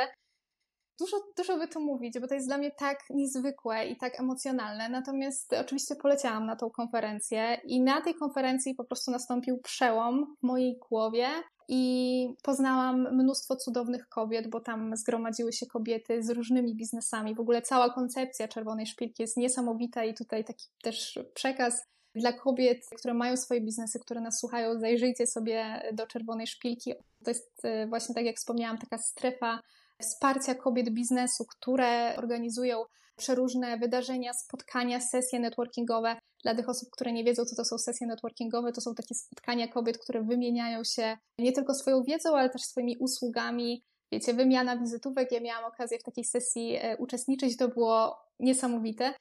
[1.00, 4.88] Dużo, dużo by tu mówić, bo to jest dla mnie tak niezwykłe i tak emocjonalne.
[4.88, 10.46] Natomiast oczywiście poleciałam na tą konferencję i na tej konferencji po prostu nastąpił przełom w
[10.46, 11.28] mojej głowie
[11.68, 17.34] i poznałam mnóstwo cudownych kobiet, bo tam zgromadziły się kobiety z różnymi biznesami.
[17.34, 21.82] W ogóle cała koncepcja Czerwonej Szpilki jest niesamowita i tutaj taki też przekaz
[22.14, 26.92] dla kobiet, które mają swoje biznesy, które nas słuchają, zajrzyjcie sobie do Czerwonej Szpilki.
[27.24, 29.60] To jest e, właśnie, tak jak wspomniałam, taka strefa
[30.00, 32.84] wsparcia kobiet biznesu, które organizują
[33.16, 36.16] przeróżne wydarzenia, spotkania, sesje networkingowe.
[36.42, 39.68] Dla tych osób, które nie wiedzą, co to są sesje networkingowe, to są takie spotkania
[39.68, 43.82] kobiet, które wymieniają się nie tylko swoją wiedzą, ale też swoimi usługami.
[44.12, 45.32] Wiecie, wymiana wizytówek.
[45.32, 49.14] Ja miałam okazję w takiej sesji e, uczestniczyć, to było niesamowite.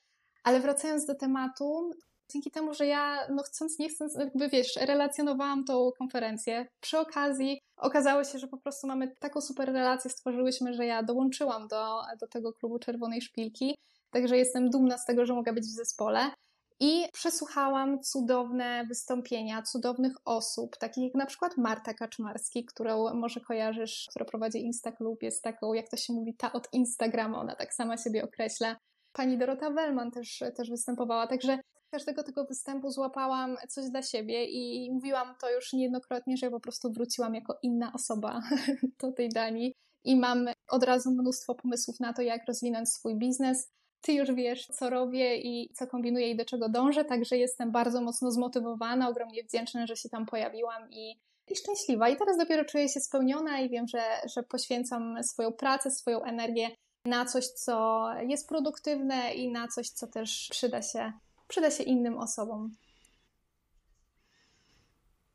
[0.44, 1.92] Ale wracając do tematu,
[2.32, 6.68] dzięki temu, że ja, no chcąc, nie chcąc, jakby wiesz, relacjonowałam tą konferencję.
[6.80, 11.68] Przy okazji okazało się, że po prostu mamy taką super relację, stworzyłyśmy, że ja dołączyłam
[11.68, 13.76] do, do tego klubu Czerwonej Szpilki.
[14.12, 16.32] Także jestem dumna z tego, że mogę być w zespole.
[16.80, 24.08] I przesłuchałam cudowne wystąpienia cudownych osób, takich jak na przykład Marta Kaczmarski, którą może kojarzysz,
[24.10, 27.98] która prowadzi Instaklub, jest taką, jak to się mówi, ta od Instagrama, ona tak sama
[27.98, 28.76] siebie określa.
[29.14, 31.60] Pani Dorota Wellman też, też występowała, także
[31.94, 36.92] każdego tego występu złapałam coś dla siebie i mówiłam to już niejednokrotnie, że po prostu
[36.92, 38.42] wróciłam jako inna osoba
[39.02, 43.70] do tej Danii i mam od razu mnóstwo pomysłów na to, jak rozwinąć swój biznes.
[44.02, 48.02] ty już wiesz, co robię i co kombinuję i do czego dążę, także jestem bardzo
[48.02, 52.10] mocno zmotywowana, ogromnie wdzięczna, że się tam pojawiłam i, i szczęśliwa.
[52.10, 54.04] I teraz dopiero czuję się spełniona i wiem, że,
[54.36, 56.70] że poświęcam swoją pracę, swoją energię
[57.06, 61.14] na coś, co jest produktywne i na coś, co też przyda się,
[61.54, 62.76] przyda się innym osobom.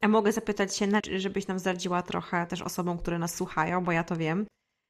[0.01, 4.05] A mogę zapytać się, żebyś nam zdradziła trochę też osobom, które nas słuchają, bo ja
[4.05, 4.47] to wiem.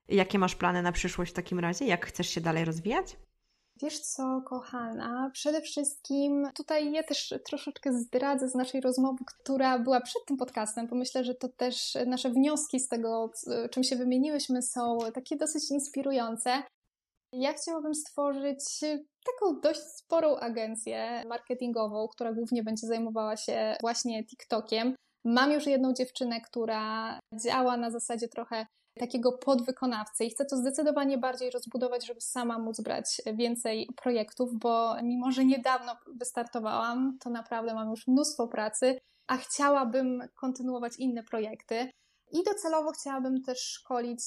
[0.09, 1.85] Jakie masz plany na przyszłość w takim razie?
[1.85, 3.17] Jak chcesz się dalej rozwijać?
[3.83, 10.01] Wiesz co, kochana, przede wszystkim tutaj ja też troszeczkę zdradzę z naszej rozmowy, która była
[10.01, 13.33] przed tym podcastem, bo myślę, że to też nasze wnioski z tego,
[13.71, 16.63] czym się wymieniłyśmy, są takie dosyć inspirujące.
[17.33, 18.65] Ja chciałabym stworzyć
[19.27, 24.95] taką dość sporą agencję marketingową, która głównie będzie zajmowała się właśnie TikTokiem.
[25.25, 28.67] Mam już jedną dziewczynę, która działa na zasadzie trochę
[28.99, 35.03] takiego podwykonawcy i chcę to zdecydowanie bardziej rozbudować, żeby sama móc brać więcej projektów, bo
[35.03, 41.91] mimo, że niedawno wystartowałam, to naprawdę mam już mnóstwo pracy, a chciałabym kontynuować inne projekty.
[42.33, 44.21] I docelowo chciałabym też szkolić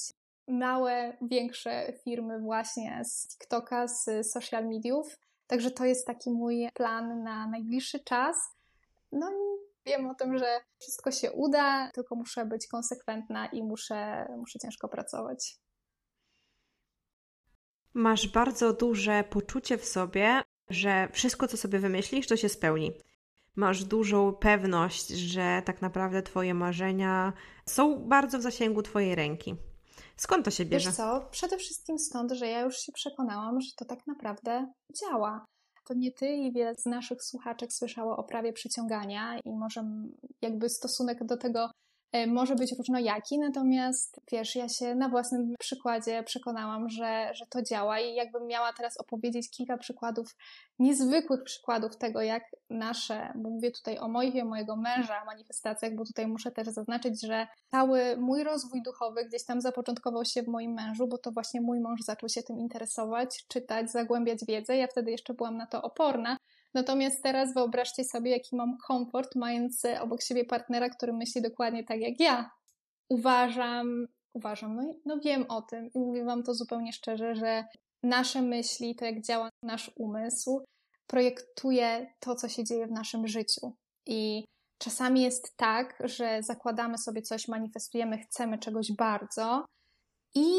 [0.48, 5.18] małe, większe firmy właśnie z TikToka, z social mediów.
[5.46, 8.36] Także to jest taki mój plan na najbliższy czas.
[9.12, 14.26] No i wiem o tym, że wszystko się uda, tylko muszę być konsekwentna i muszę,
[14.38, 15.56] muszę ciężko pracować.
[17.94, 22.92] Masz bardzo duże poczucie w sobie, że wszystko, co sobie wymyślisz, to się spełni.
[23.56, 27.32] Masz dużą pewność, że tak naprawdę Twoje marzenia
[27.66, 29.56] są bardzo w zasięgu Twojej ręki.
[30.16, 30.88] Skąd to się bierze?
[30.90, 31.28] Wiesz co?
[31.30, 34.66] Przede wszystkim stąd, że ja już się przekonałam, że to tak naprawdę
[35.00, 35.46] działa.
[35.84, 39.84] To nie ty i wiele z naszych słuchaczek słyszało o prawie przyciągania i może
[40.42, 41.70] jakby stosunek do tego
[42.26, 48.00] może być różnojaki, natomiast wiesz, ja się na własnym przykładzie przekonałam, że, że to działa
[48.00, 50.36] i jakbym miała teraz opowiedzieć kilka przykładów,
[50.78, 56.04] niezwykłych przykładów tego, jak nasze, bo mówię tutaj o moich i mojego męża manifestacjach, bo
[56.04, 60.72] tutaj muszę też zaznaczyć, że cały mój rozwój duchowy gdzieś tam zapoczątkował się w moim
[60.72, 64.76] mężu, bo to właśnie mój mąż zaczął się tym interesować, czytać, zagłębiać wiedzę.
[64.76, 66.36] Ja wtedy jeszcze byłam na to oporna,
[66.74, 72.00] Natomiast teraz wyobraźcie sobie, jaki mam komfort, mając obok siebie partnera, który myśli dokładnie tak
[72.00, 72.50] jak ja.
[73.08, 77.64] Uważam, uważam, no, no wiem o tym i mówię Wam to zupełnie szczerze, że
[78.02, 80.64] nasze myśli, to jak działa nasz umysł,
[81.06, 83.72] projektuje to, co się dzieje w naszym życiu.
[84.06, 84.44] I
[84.78, 89.64] czasami jest tak, że zakładamy sobie coś, manifestujemy, chcemy czegoś bardzo
[90.34, 90.52] i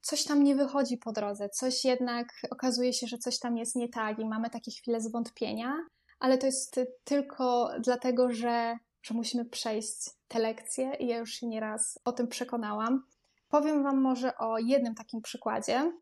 [0.00, 3.88] coś tam nie wychodzi po drodze, coś jednak okazuje się, że coś tam jest nie
[3.88, 5.76] tak i mamy takie chwile zwątpienia,
[6.18, 11.46] ale to jest tylko dlatego, że, że musimy przejść te lekcje i ja już się
[11.46, 13.02] nieraz o tym przekonałam.
[13.48, 15.92] Powiem Wam może o jednym takim przykładzie.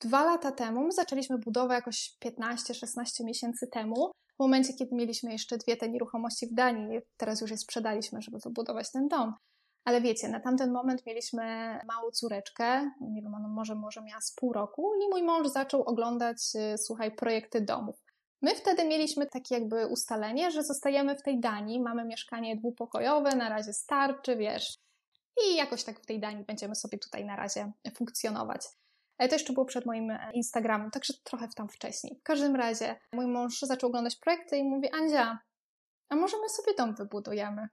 [0.00, 5.58] Dwa lata temu my zaczęliśmy budowę jakoś 15-16 miesięcy temu, w momencie, kiedy mieliśmy jeszcze
[5.58, 7.00] dwie te nieruchomości w Danii.
[7.16, 9.34] Teraz już je sprzedaliśmy, żeby wybudować ten dom.
[9.88, 11.42] Ale wiecie, na tamten moment mieliśmy
[11.86, 15.82] małą córeczkę, nie wiem, ona może, może miała z pół roku i mój mąż zaczął
[15.82, 16.36] oglądać,
[16.74, 17.96] y, słuchaj, projekty domów.
[18.42, 23.48] My wtedy mieliśmy takie jakby ustalenie, że zostajemy w tej Danii, mamy mieszkanie dwupokojowe, na
[23.48, 24.78] razie starczy, wiesz,
[25.46, 28.66] i jakoś tak w tej Danii będziemy sobie tutaj na razie funkcjonować.
[29.18, 32.18] To jeszcze było przed moim Instagramem, także trochę tam wcześniej.
[32.20, 35.38] W każdym razie mój mąż zaczął oglądać projekty i mówi, Andzia,
[36.08, 37.68] a może my sobie dom wybudujemy?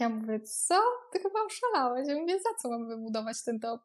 [0.00, 0.80] Ja mówię, co?
[1.12, 2.08] Ty chyba oszalałeś.
[2.08, 3.78] Ja mówię, za co mam wybudować ten dom?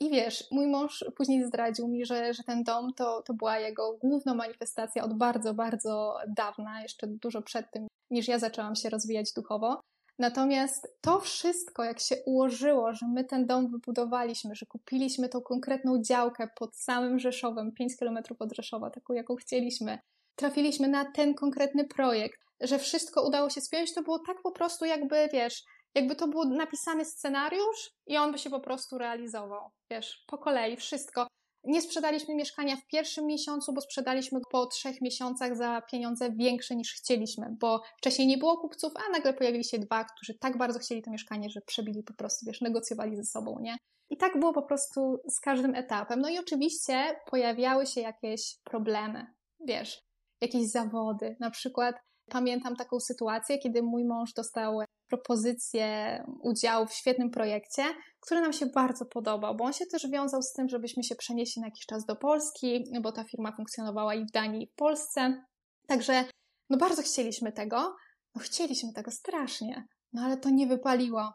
[0.00, 3.92] I wiesz, mój mąż później zdradził mi, że, że ten dom to, to była jego
[3.92, 9.32] główna manifestacja od bardzo, bardzo dawna, jeszcze dużo przed tym, niż ja zaczęłam się rozwijać
[9.32, 9.80] duchowo.
[10.18, 16.02] Natomiast to wszystko, jak się ułożyło, że my ten dom wybudowaliśmy, że kupiliśmy tą konkretną
[16.02, 19.98] działkę pod samym Rzeszowem, 5 km od Rzeszowa, taką jaką chcieliśmy,
[20.36, 24.84] trafiliśmy na ten konkretny projekt, że wszystko udało się spiąć, to było tak po prostu
[24.84, 25.62] jakby, wiesz,
[25.94, 30.76] jakby to był napisany scenariusz i on by się po prostu realizował, wiesz, po kolei,
[30.76, 31.26] wszystko.
[31.64, 36.94] Nie sprzedaliśmy mieszkania w pierwszym miesiącu, bo sprzedaliśmy po trzech miesiącach za pieniądze większe niż
[36.94, 41.02] chcieliśmy, bo wcześniej nie było kupców, a nagle pojawili się dwa, którzy tak bardzo chcieli
[41.02, 43.76] to mieszkanie, że przebili po prostu, wiesz, negocjowali ze sobą, nie?
[44.10, 46.20] I tak było po prostu z każdym etapem.
[46.20, 49.26] No i oczywiście pojawiały się jakieś problemy,
[49.66, 50.02] wiesz,
[50.40, 51.36] jakieś zawody.
[51.40, 51.96] Na przykład
[52.30, 54.78] pamiętam taką sytuację, kiedy mój mąż dostał
[55.08, 57.84] propozycję udziału w świetnym projekcie,
[58.20, 61.60] który nam się bardzo podobał, bo on się też wiązał z tym, żebyśmy się przenieśli
[61.60, 65.44] na jakiś czas do Polski, bo ta firma funkcjonowała i w Danii, i w Polsce.
[65.86, 66.24] Także
[66.70, 67.96] no bardzo chcieliśmy tego,
[68.34, 71.32] no chcieliśmy tego strasznie, no ale to nie wypaliło.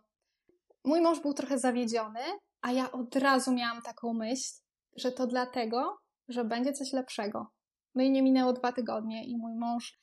[0.84, 2.20] Mój mąż był trochę zawiedziony,
[2.62, 4.54] a ja od razu miałam taką myśl,
[4.96, 5.98] że to dlatego,
[6.28, 7.48] że będzie coś lepszego.
[7.96, 10.00] No i nie minęło dwa tygodnie i mój mąż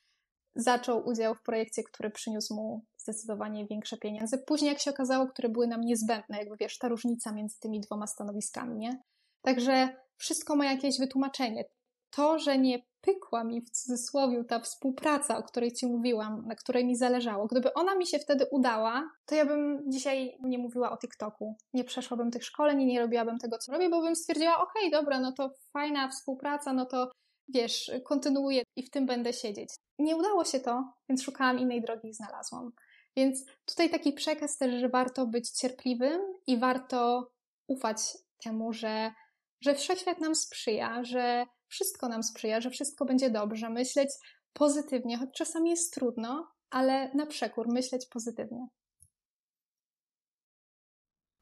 [0.57, 4.39] zaczął udział w projekcie, który przyniósł mu zdecydowanie większe pieniądze.
[4.39, 8.07] Później, jak się okazało, które były nam niezbędne, jakby wiesz, ta różnica między tymi dwoma
[8.07, 9.03] stanowiskami, nie?
[9.43, 11.65] Także wszystko ma jakieś wytłumaczenie.
[12.11, 16.87] To, że nie pykła mi w cudzysłowie ta współpraca, o której Ci mówiłam, na której
[16.87, 20.97] mi zależało, gdyby ona mi się wtedy udała, to ja bym dzisiaj nie mówiła o
[20.97, 21.57] TikToku.
[21.73, 25.01] Nie przeszłabym tych szkoleń i nie robiłabym tego, co robię, bo bym stwierdziła, okej, okay,
[25.01, 27.11] dobra, no to fajna współpraca, no to
[27.49, 29.69] wiesz, kontynuuję i w tym będę siedzieć.
[29.99, 32.73] Nie udało się to, więc szukałam innej drogi i znalazłam.
[33.17, 37.31] Więc tutaj taki przekaz też, że warto być cierpliwym i warto
[37.67, 37.99] ufać
[38.45, 39.13] temu, że,
[39.61, 44.09] że wszechświat nam sprzyja, że wszystko nam sprzyja, że wszystko będzie dobrze, myśleć
[44.53, 48.67] pozytywnie, choć czasami jest trudno, ale na przekór myśleć pozytywnie.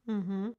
[0.09, 0.55] Mhm.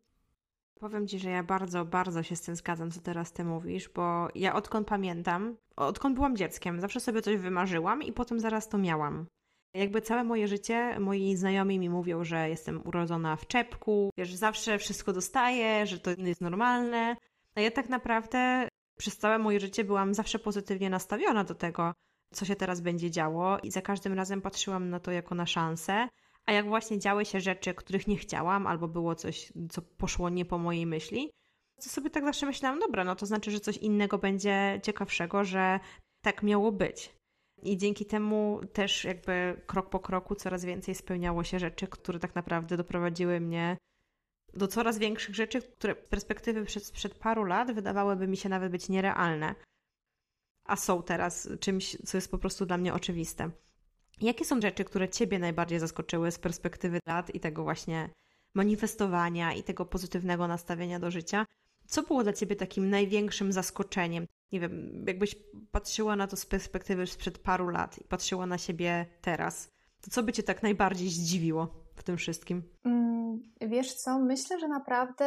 [0.84, 4.28] Powiem Ci, że ja bardzo, bardzo się z tym zgadzam, co teraz Ty mówisz, bo
[4.36, 9.26] ja odkąd pamiętam, odkąd byłam dzieckiem, zawsze sobie coś wymarzyłam i potem zaraz to miałam.
[9.74, 14.78] Jakby całe moje życie moi znajomi mi mówią, że jestem urodzona w czepku, że zawsze
[14.78, 17.16] wszystko dostaję, że to jest normalne.
[17.56, 18.68] A ja tak naprawdę
[18.98, 21.94] przez całe moje życie byłam zawsze pozytywnie nastawiona do tego,
[22.34, 26.08] co się teraz będzie działo i za każdym razem patrzyłam na to jako na szansę.
[26.46, 30.46] A jak właśnie działy się rzeczy, których nie chciałam, albo było coś, co poszło nie
[30.46, 31.32] po mojej myśli,
[31.76, 35.80] to sobie tak zawsze myślałam, dobra, no to znaczy, że coś innego będzie ciekawszego, że
[36.22, 37.16] tak miało być.
[37.62, 42.36] I dzięki temu też jakby krok po kroku coraz więcej spełniało się rzeczy, które tak
[42.36, 43.78] naprawdę doprowadziły mnie
[44.54, 48.90] do coraz większych rzeczy, które z perspektywy przed, paru lat wydawałyby mi się nawet być
[48.90, 49.56] nierealne,
[50.66, 53.52] a są teraz czymś, co jest po prostu dla mnie oczywiste.
[54.22, 58.10] Jakie są rzeczy, które Ciebie najbardziej zaskoczyły z perspektywy lat i tego właśnie
[58.54, 61.46] manifestowania i tego pozytywnego nastawienia do życia?
[61.88, 64.28] Co było dla Ciebie takim największym zaskoczeniem?
[64.52, 65.36] Nie wiem, jakbyś
[65.72, 69.70] patrzyła na to z perspektywy sprzed paru lat i patrzyła na siebie teraz,
[70.02, 72.64] to co by Cię tak najbardziej zdziwiło w tym wszystkim?
[72.86, 75.26] Mm, wiesz co, myślę, że naprawdę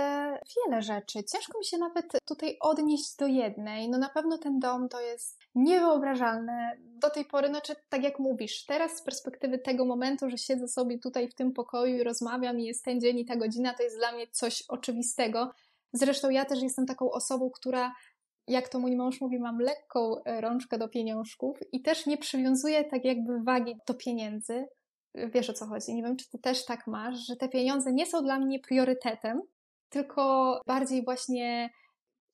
[0.56, 1.24] wiele rzeczy.
[1.24, 3.88] Ciężko mi się nawet tutaj odnieść do jednej.
[3.88, 6.76] No na pewno ten dom to jest niewyobrażalne.
[6.80, 10.98] Do tej pory, znaczy tak jak mówisz, teraz z perspektywy tego momentu, że siedzę sobie
[10.98, 13.96] tutaj w tym pokoju i rozmawiam i jest ten dzień i ta godzina, to jest
[13.96, 15.52] dla mnie coś oczywistego.
[15.92, 17.92] Zresztą ja też jestem taką osobą, która
[18.48, 23.04] jak to mój mąż mówi, mam lekką rączkę do pieniążków i też nie przywiązuję tak
[23.04, 24.66] jakby wagi do pieniędzy.
[25.34, 25.94] Wiesz o co chodzi.
[25.94, 29.42] Nie wiem, czy ty też tak masz, że te pieniądze nie są dla mnie priorytetem,
[29.88, 31.70] tylko bardziej właśnie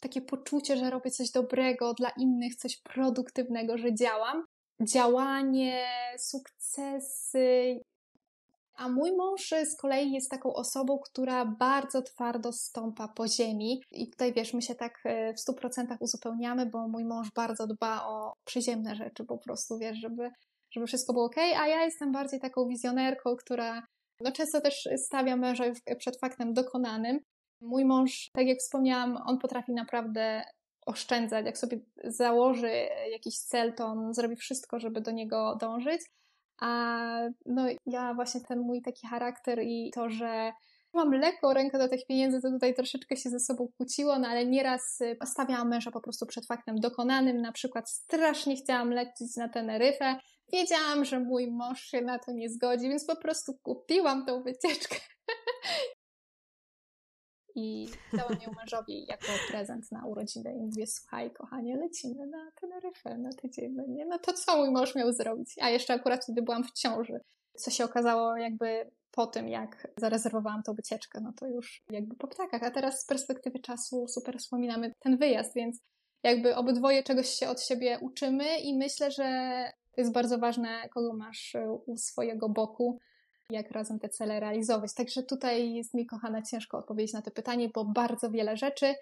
[0.00, 4.44] takie poczucie, że robię coś dobrego dla innych, coś produktywnego, że działam.
[4.80, 5.86] Działanie,
[6.18, 7.80] sukcesy,
[8.74, 13.82] a mój mąż z kolei jest taką osobą, która bardzo twardo stąpa po ziemi.
[13.90, 17.66] I tutaj wiesz, my się tak e, w stu procentach uzupełniamy, bo mój mąż bardzo
[17.66, 20.30] dba o przyziemne rzeczy po prostu, wiesz, żeby,
[20.72, 23.82] żeby wszystko było ok, a ja jestem bardziej taką wizjonerką, która
[24.20, 25.64] no często też stawia męża
[25.98, 27.20] przed faktem dokonanym.
[27.60, 30.42] Mój mąż, tak jak wspomniałam, on potrafi naprawdę
[30.86, 31.46] oszczędzać.
[31.46, 32.70] Jak sobie założy
[33.10, 36.00] jakiś cel, to on zrobi wszystko, żeby do niego dążyć.
[36.60, 36.98] A
[37.46, 40.52] no ja właśnie ten mój taki charakter i to, że
[40.94, 44.46] mam lekką rękę do tych pieniędzy, to tutaj troszeczkę się ze sobą kłóciło, no ale
[44.46, 47.40] nieraz y, stawiałam męża po prostu przed faktem dokonanym.
[47.40, 50.16] Na przykład strasznie chciałam lecieć na Teneryfę.
[50.52, 54.96] Wiedziałam, że mój mąż się na to nie zgodzi, więc po prostu kupiłam tą wycieczkę.
[57.54, 63.18] I dałam ją mężowi jako prezent na urodziny i mówię, słuchaj kochanie, lecimy na Teneryfę
[63.18, 63.72] na tydzień.
[63.74, 64.06] No, nie?
[64.06, 65.54] no to co mój mąż miał zrobić?
[65.60, 67.20] A jeszcze akurat wtedy byłam w ciąży,
[67.56, 72.28] co się okazało jakby po tym, jak zarezerwowałam tą wycieczkę, no to już jakby po
[72.28, 72.62] ptakach.
[72.62, 75.80] A teraz z perspektywy czasu super wspominamy ten wyjazd, więc
[76.22, 79.24] jakby obydwoje czegoś się od siebie uczymy i myślę, że
[79.92, 82.98] to jest bardzo ważne, kogo masz u swojego boku,
[83.50, 84.94] jak razem te cele realizować.
[84.94, 88.94] Także tutaj jest mi, kochana, ciężko odpowiedzieć na to pytanie, bo bardzo wiele rzeczy.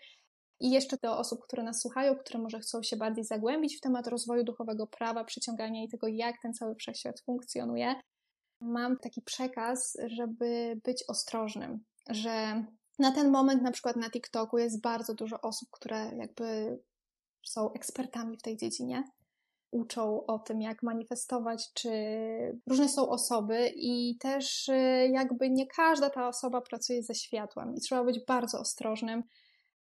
[0.61, 4.07] I jeszcze do osób, które nas słuchają, które może chcą się bardziej zagłębić w temat
[4.07, 7.95] rozwoju duchowego prawa, przyciągania i tego, jak ten cały wszechświat funkcjonuje,
[8.61, 12.65] mam taki przekaz, żeby być ostrożnym, że
[12.99, 16.79] na ten moment, na przykład na TikToku, jest bardzo dużo osób, które jakby
[17.43, 19.05] są ekspertami w tej dziedzinie
[19.71, 21.91] uczą o tym, jak manifestować, czy
[22.69, 27.81] różne są osoby i też y, jakby nie każda ta osoba pracuje ze światłem i
[27.81, 29.23] trzeba być bardzo ostrożnym.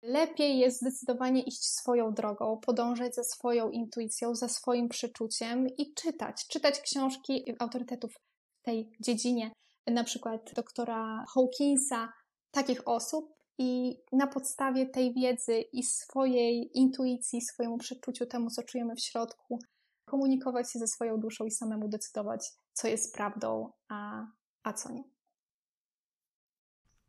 [0.03, 6.47] Lepiej jest zdecydowanie iść swoją drogą, podążać za swoją intuicją, za swoim przeczuciem i czytać.
[6.49, 9.51] Czytać książki autorytetów w tej dziedzinie,
[9.87, 12.13] na przykład doktora Hawkinsa,
[12.51, 18.95] takich osób, i na podstawie tej wiedzy i swojej intuicji, swojemu przeczuciu temu, co czujemy
[18.95, 19.59] w środku,
[20.09, 24.27] komunikować się ze swoją duszą i samemu decydować, co jest prawdą, a,
[24.63, 25.05] a co nie.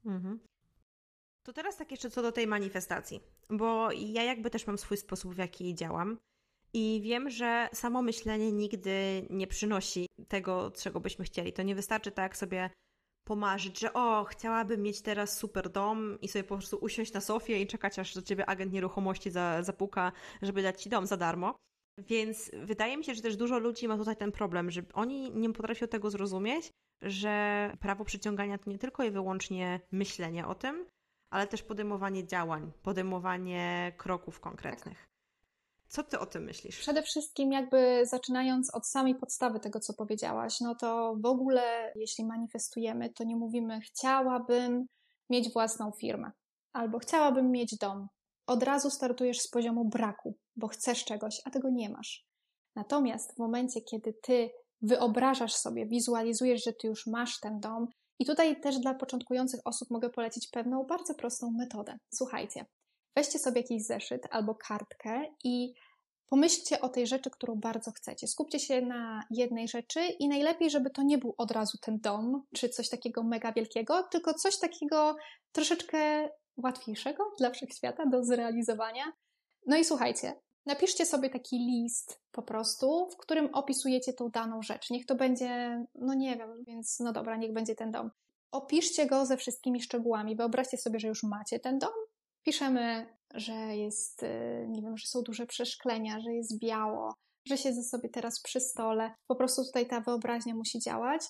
[0.06, 0.40] Mhm.
[1.44, 5.34] To teraz tak jeszcze co do tej manifestacji, bo ja jakby też mam swój sposób,
[5.34, 6.18] w jaki działam.
[6.74, 11.54] I wiem, że samo myślenie nigdy nie przynosi tego, czego byśmy chcieli.
[11.54, 12.70] To nie wystarczy tak sobie
[13.24, 17.62] pomarzyć, że o, chciałabym mieć teraz super dom i sobie po prostu usiąść na sofie
[17.62, 21.56] i czekać, aż do ciebie agent nieruchomości za, zapuka, żeby dać ci dom za darmo.
[22.08, 25.54] Więc wydaje mi się, że też dużo ludzi ma tutaj ten problem, że oni nie
[25.54, 30.86] potrafią tego zrozumieć, że prawo przyciągania to nie tylko i wyłącznie myślenie o tym,
[31.30, 35.10] ale też podejmowanie działań, podejmowanie kroków konkretnych.
[35.88, 36.80] Co ty o tym myślisz?
[36.80, 42.26] Przede wszystkim, jakby zaczynając od samej podstawy tego, co powiedziałaś, no to w ogóle, jeśli
[42.26, 44.86] manifestujemy, to nie mówimy, chciałabym
[45.30, 46.32] mieć własną firmę
[46.74, 48.08] albo chciałabym mieć dom.
[48.48, 52.26] Od razu startujesz z poziomu braku, bo chcesz czegoś, a tego nie masz.
[52.76, 54.50] Natomiast w momencie, kiedy ty
[54.82, 57.88] wyobrażasz sobie, wizualizujesz, że ty już masz ten dom,
[58.20, 61.98] i tutaj też dla początkujących osób mogę polecić pewną bardzo prostą metodę.
[62.14, 62.66] Słuchajcie,
[63.16, 65.74] weźcie sobie jakiś zeszyt albo kartkę i
[66.30, 68.28] pomyślcie o tej rzeczy, którą bardzo chcecie.
[68.28, 72.44] Skupcie się na jednej rzeczy i najlepiej, żeby to nie był od razu ten dom
[72.56, 75.16] czy coś takiego mega wielkiego, tylko coś takiego
[75.52, 79.04] troszeczkę łatwiejszego dla wszechświata do zrealizowania.
[79.66, 80.34] No i słuchajcie,
[80.66, 84.90] napiszcie sobie taki list po prostu, w którym opisujecie tą daną rzecz.
[84.90, 88.12] Niech to będzie, no nie wiem, więc no dobra, niech będzie ten dom.
[88.52, 90.36] Opiszcie go ze wszystkimi szczegółami.
[90.36, 91.94] Wyobraźcie sobie, że już macie ten dom.
[92.44, 97.84] Piszemy, że jest, y, nie wiem, że są duże przeszklenia, że jest biało, że siedzę
[97.84, 99.14] sobie teraz przy stole.
[99.28, 101.22] Po prostu tutaj ta wyobraźnia musi działać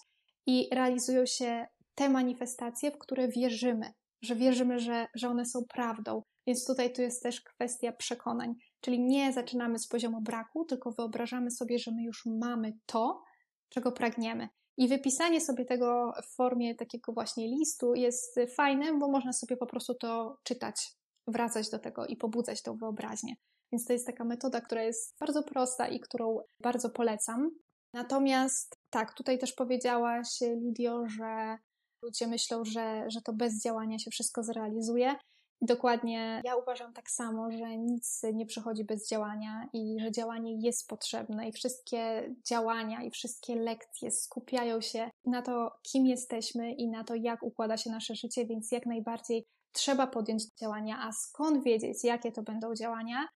[0.45, 6.23] i realizują się te manifestacje, w które wierzymy, że wierzymy, że, że one są prawdą.
[6.47, 8.55] Więc tutaj tu jest też kwestia przekonań.
[8.81, 13.23] Czyli nie zaczynamy z poziomu braku, tylko wyobrażamy sobie, że my już mamy to,
[13.69, 14.49] czego pragniemy.
[14.77, 19.65] I wypisanie sobie tego w formie takiego właśnie listu jest fajne, bo można sobie po
[19.65, 20.91] prostu to czytać,
[21.27, 23.35] wracać do tego i pobudzać tą wyobraźnię.
[23.71, 27.51] Więc to jest taka metoda, która jest bardzo prosta i którą bardzo polecam.
[27.93, 31.57] Natomiast tak, tutaj też powiedziałaś, Lidio, że
[32.01, 35.15] ludzie myślą, że, że to bez działania się wszystko zrealizuje.
[35.61, 40.87] Dokładnie, ja uważam tak samo, że nic nie przychodzi bez działania i że działanie jest
[40.87, 47.03] potrzebne i wszystkie działania i wszystkie lekcje skupiają się na to, kim jesteśmy i na
[47.03, 52.03] to, jak układa się nasze życie, więc jak najbardziej trzeba podjąć działania, a skąd wiedzieć,
[52.03, 53.27] jakie to będą działania,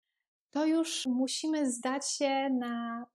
[0.50, 3.06] to już musimy zdać się na,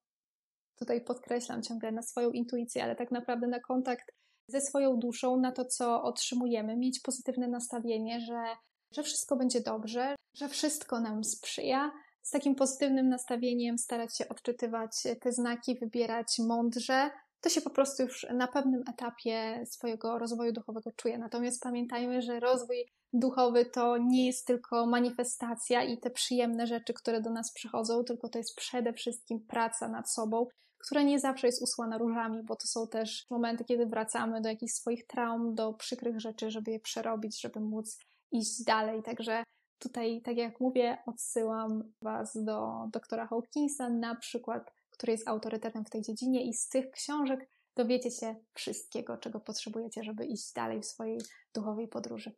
[0.79, 4.11] tutaj podkreślam ciągle, na swoją intuicję, ale tak naprawdę na kontakt
[4.47, 8.43] ze swoją duszą, na to, co otrzymujemy, mieć pozytywne nastawienie, że
[8.97, 11.91] że wszystko będzie dobrze, że wszystko nam sprzyja.
[12.21, 14.91] Z takim pozytywnym nastawieniem starać się odczytywać
[15.21, 17.09] te znaki, wybierać mądrze.
[17.41, 21.17] To się po prostu już na pewnym etapie swojego rozwoju duchowego czuje.
[21.17, 27.21] Natomiast pamiętajmy, że rozwój duchowy to nie jest tylko manifestacja i te przyjemne rzeczy, które
[27.21, 31.61] do nas przychodzą, tylko to jest przede wszystkim praca nad sobą, która nie zawsze jest
[31.61, 36.19] usłana różami, bo to są też momenty, kiedy wracamy do jakichś swoich traum, do przykrych
[36.19, 37.99] rzeczy, żeby je przerobić, żeby móc
[38.31, 39.03] iść dalej.
[39.03, 39.43] Także
[39.79, 45.89] tutaj, tak jak mówię, odsyłam Was do doktora Hawkinsa, na przykład, który jest autorytetem w
[45.89, 50.85] tej dziedzinie, i z tych książek dowiecie się wszystkiego, czego potrzebujecie, żeby iść dalej w
[50.85, 51.17] swojej
[51.53, 52.31] duchowej podróży.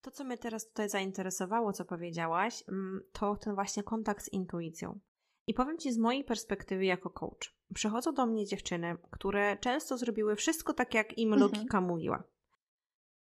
[0.00, 5.00] To, co mnie teraz tutaj zainteresowało, co powiedziałaś, mm, to ten właśnie kontakt z intuicją.
[5.46, 7.56] I powiem Ci z mojej perspektywy jako coach.
[7.74, 11.52] Przychodzą do mnie dziewczyny, które często zrobiły wszystko tak, jak im mhm.
[11.52, 12.22] logika mówiła.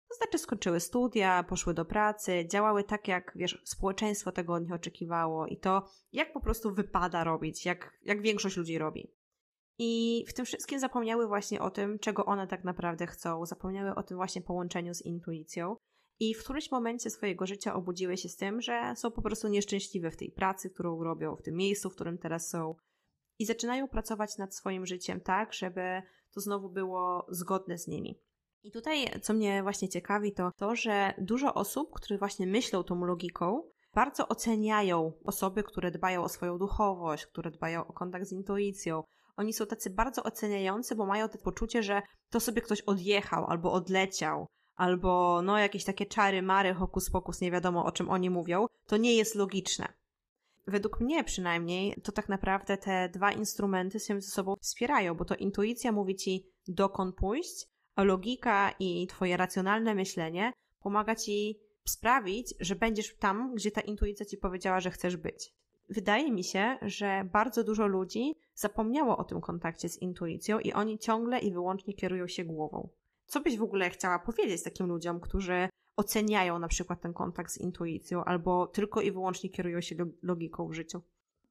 [0.09, 4.73] To znaczy skończyły studia, poszły do pracy, działały tak, jak wiesz, społeczeństwo tego od nich
[4.73, 9.13] oczekiwało i to, jak po prostu wypada robić, jak, jak większość ludzi robi.
[9.79, 14.03] I w tym wszystkim zapomniały właśnie o tym, czego one tak naprawdę chcą, zapomniały o
[14.03, 15.77] tym właśnie połączeniu z intuicją.
[16.19, 20.11] I w którymś momencie swojego życia obudziły się z tym, że są po prostu nieszczęśliwe
[20.11, 22.75] w tej pracy, którą robią, w tym miejscu, w którym teraz są.
[23.39, 26.01] I zaczynają pracować nad swoim życiem tak, żeby
[26.33, 28.21] to znowu było zgodne z nimi.
[28.67, 33.05] I tutaj, co mnie właśnie ciekawi, to to, że dużo osób, które właśnie myślą tą
[33.05, 33.63] logiką,
[33.93, 39.03] bardzo oceniają osoby, które dbają o swoją duchowość, które dbają o kontakt z intuicją.
[39.37, 43.71] Oni są tacy bardzo oceniający, bo mają to poczucie, że to sobie ktoś odjechał albo
[43.71, 48.65] odleciał, albo no jakieś takie czary, mary, hokus pokus, nie wiadomo o czym oni mówią.
[48.87, 49.93] To nie jest logiczne.
[50.67, 55.35] Według mnie przynajmniej, to tak naprawdę te dwa instrumenty się ze sobą wspierają, bo to
[55.35, 57.67] intuicja mówi ci dokąd pójść,
[58.03, 64.37] logika i twoje racjonalne myślenie pomaga ci sprawić, że będziesz tam, gdzie ta intuicja ci
[64.37, 65.53] powiedziała, że chcesz być.
[65.89, 70.99] Wydaje mi się, że bardzo dużo ludzi zapomniało o tym kontakcie z intuicją i oni
[70.99, 72.89] ciągle i wyłącznie kierują się głową.
[73.25, 77.57] Co byś w ogóle chciała powiedzieć takim ludziom, którzy oceniają na przykład ten kontakt z
[77.57, 81.01] intuicją albo tylko i wyłącznie kierują się logiką w życiu?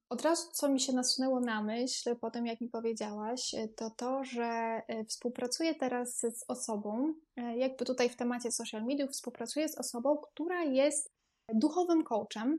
[0.09, 4.25] Od razu, co mi się nasunęło na myśl po tym, jak mi powiedziałaś, to to,
[4.25, 9.79] że e, współpracuję teraz z osobą, e, jakby tutaj w temacie social media, współpracuję z
[9.79, 11.11] osobą, która jest
[11.55, 12.59] duchowym coachem,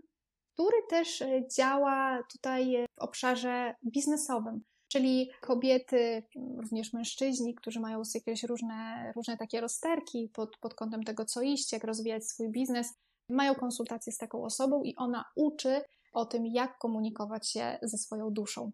[0.54, 4.62] który też e, działa tutaj w obszarze biznesowym.
[4.92, 6.24] Czyli kobiety,
[6.58, 11.74] również mężczyźni, którzy mają jakieś różne, różne takie rozterki pod, pod kątem tego, co iść,
[11.74, 12.94] jak rozwijać swój biznes,
[13.30, 15.82] mają konsultacje z taką osobą i ona uczy
[16.14, 18.72] o tym, jak komunikować się ze swoją duszą.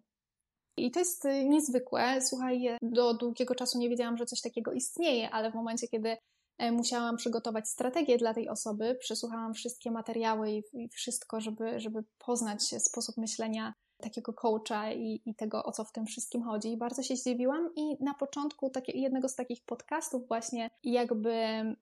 [0.77, 2.21] I to jest y, niezwykłe.
[2.21, 6.17] Słuchaj, do długiego czasu nie wiedziałam, że coś takiego istnieje, ale w momencie, kiedy
[6.57, 12.63] e, musiałam przygotować strategię dla tej osoby, przesłuchałam wszystkie materiały i wszystko, żeby, żeby poznać
[12.63, 16.71] sposób myślenia takiego coacha i, i tego, o co w tym wszystkim chodzi.
[16.71, 21.34] I bardzo się zdziwiłam i na początku takie, jednego z takich podcastów właśnie jakby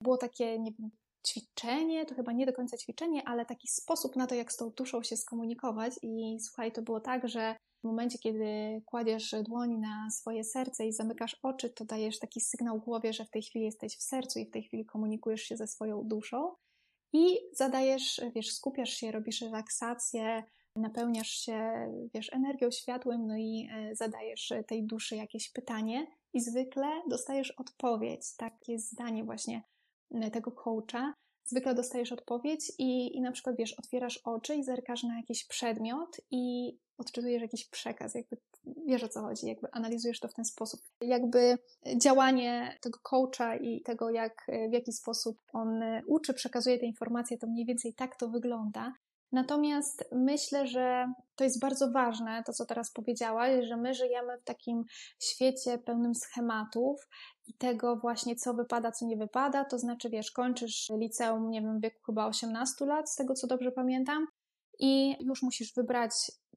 [0.02, 0.92] było takie, nie wiem,
[1.28, 4.70] ćwiczenie, to chyba nie do końca ćwiczenie, ale taki sposób na to, jak z tą
[4.70, 5.94] duszą się skomunikować.
[6.02, 10.94] I słuchaj, to było tak, że w momencie, kiedy kładziesz dłoń na swoje serce i
[10.94, 14.46] zamykasz oczy, to dajesz taki sygnał głowie, że w tej chwili jesteś w sercu i
[14.46, 16.56] w tej chwili komunikujesz się ze swoją duszą.
[17.14, 20.44] I zadajesz, wiesz, skupiasz się, robisz relaksację,
[20.76, 21.72] napełniasz się,
[22.14, 28.36] wiesz, energią, światłem, no i e, zadajesz tej duszy jakieś pytanie i zwykle dostajesz odpowiedź,
[28.38, 29.64] takie zdanie właśnie
[30.32, 31.14] tego coacha,
[31.46, 36.22] zwykle dostajesz odpowiedź i, i na przykład, wiesz, otwierasz oczy i zerkasz na jakiś przedmiot
[36.32, 38.38] i odczytujesz jakiś przekaz, jakby
[38.88, 40.82] wiesz o co chodzi, jakby analizujesz to w ten sposób.
[41.02, 41.58] Jakby
[41.98, 47.48] działanie tego coacha i tego, jak, w jaki sposób on uczy, przekazuje te informacje, to
[47.48, 48.94] mniej więcej tak to wygląda.
[49.32, 54.44] Natomiast myślę, że to jest bardzo ważne, to co teraz powiedziałaś, że my żyjemy w
[54.44, 54.84] takim
[55.20, 57.08] świecie pełnym schematów
[57.48, 59.66] i tego właśnie, co wypada, co nie wypada.
[59.66, 63.48] To znaczy, wiesz, kończysz liceum, nie wiem, w wieku chyba 18 lat, z tego co
[63.48, 64.28] dobrze pamiętam,
[64.80, 66.12] i już musisz wybrać,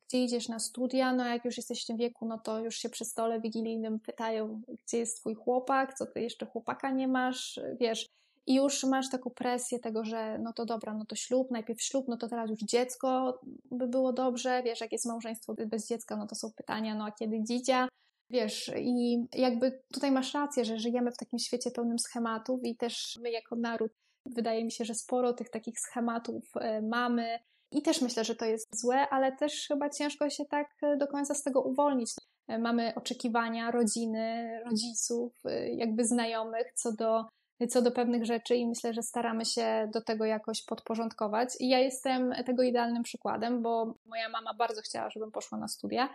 [0.08, 1.12] gdzie idziesz na studia.
[1.12, 4.62] No, jak już jesteś w tym wieku, no to już się przy stole wigilijnym pytają,
[4.86, 8.08] gdzie jest twój chłopak, co ty jeszcze chłopaka nie masz, wiesz
[8.46, 12.08] i już masz taką presję tego, że no to dobra, no to ślub, najpierw ślub,
[12.08, 13.40] no to teraz już dziecko
[13.70, 17.12] by było dobrze, wiesz, jak jest małżeństwo bez dziecka, no to są pytania, no a
[17.12, 17.88] kiedy dzidzia,
[18.30, 23.18] wiesz, i jakby tutaj masz rację, że żyjemy w takim świecie pełnym schematów i też
[23.22, 23.92] my jako naród,
[24.26, 27.38] wydaje mi się, że sporo tych takich schematów e, mamy
[27.72, 31.06] i też myślę, że to jest złe, ale też chyba ciężko się tak e, do
[31.06, 32.10] końca z tego uwolnić.
[32.48, 35.32] E, mamy oczekiwania rodziny, rodziców,
[35.76, 37.24] jakby znajomych co do
[37.68, 41.48] co do pewnych rzeczy i myślę, że staramy się do tego jakoś podporządkować.
[41.60, 46.14] I ja jestem tego idealnym przykładem, bo moja mama bardzo chciała, żebym poszła na studia.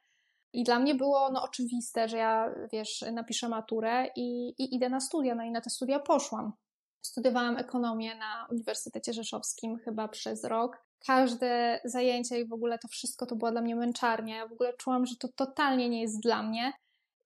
[0.54, 5.00] I dla mnie było no, oczywiste, że ja, wiesz, napiszę maturę i, i idę na
[5.00, 5.36] studia.
[5.36, 6.54] No i na te studia poszłam.
[7.02, 10.78] Studiowałam ekonomię na Uniwersytecie Rzeszowskim chyba przez rok.
[11.06, 14.36] Każde zajęcia i w ogóle to wszystko to była dla mnie męczarnia.
[14.36, 16.74] Ja w ogóle czułam, że to totalnie nie jest dla mnie.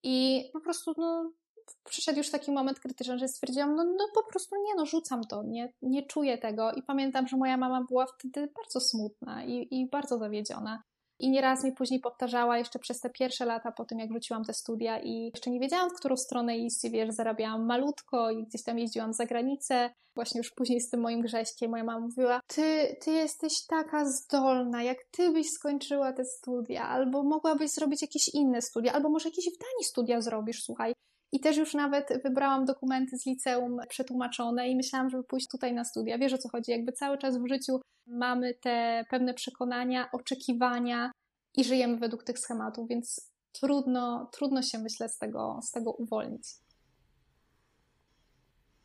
[0.03, 1.31] I po prostu no,
[1.83, 5.43] przyszedł już taki moment krytyczny, że stwierdziłam, no, no po prostu nie, no rzucam to,
[5.43, 6.71] nie, nie czuję tego.
[6.71, 10.83] I pamiętam, że moja mama była wtedy bardzo smutna i, i bardzo zawiedziona.
[11.19, 14.53] I nieraz mi później powtarzała jeszcze przez te pierwsze lata po tym, jak wróciłam te
[14.53, 18.79] studia i jeszcze nie wiedziałam, w którą stronę iść, wiesz, zarabiałam malutko i gdzieś tam
[18.79, 19.89] jeździłam za granicę.
[20.15, 24.83] Właśnie już później z tym moim Grześkiem moja mama mówiła, ty, ty jesteś taka zdolna,
[24.83, 29.45] jak ty byś skończyła te studia, albo mogłabyś zrobić jakieś inne studia, albo może jakieś
[29.45, 30.93] w Danii studia zrobisz, słuchaj.
[31.33, 35.83] I też już nawet wybrałam dokumenty z liceum przetłumaczone i myślałam, żeby pójść tutaj na
[35.83, 36.17] studia.
[36.17, 36.71] Wiesz o co chodzi?
[36.71, 41.11] Jakby cały czas w życiu mamy te pewne przekonania, oczekiwania
[41.57, 46.43] i żyjemy według tych schematów, więc trudno, trudno się myślę z tego, z tego uwolnić.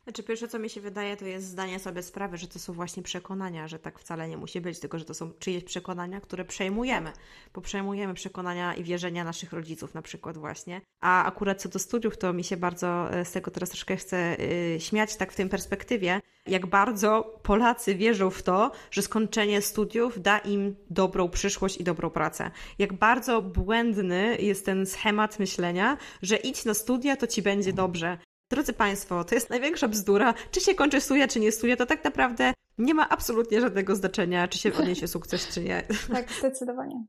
[0.09, 3.03] Znaczy, pierwsze co mi się wydaje, to jest zdanie sobie sprawy, że to są właśnie
[3.03, 7.11] przekonania, że tak wcale nie musi być, tylko że to są czyjeś przekonania, które przejmujemy,
[7.53, 10.81] bo przejmujemy przekonania i wierzenia naszych rodziców na przykład właśnie.
[11.01, 14.37] A akurat co do studiów, to mi się bardzo e, z tego teraz troszkę chce
[14.73, 20.21] yy, śmiać tak w tym perspektywie, jak bardzo Polacy wierzą w to, że skończenie studiów
[20.21, 22.51] da im dobrą przyszłość i dobrą pracę.
[22.79, 28.17] Jak bardzo błędny jest ten schemat myślenia, że idź na studia, to ci będzie dobrze.
[28.49, 30.33] Drodzy Państwo, to jest największa bzdura.
[30.51, 34.47] Czy się kończy studia, czy nie studia, to tak naprawdę nie ma absolutnie żadnego znaczenia,
[34.47, 35.87] czy się odniesie sukces, czy nie.
[36.13, 37.05] Tak, zdecydowanie.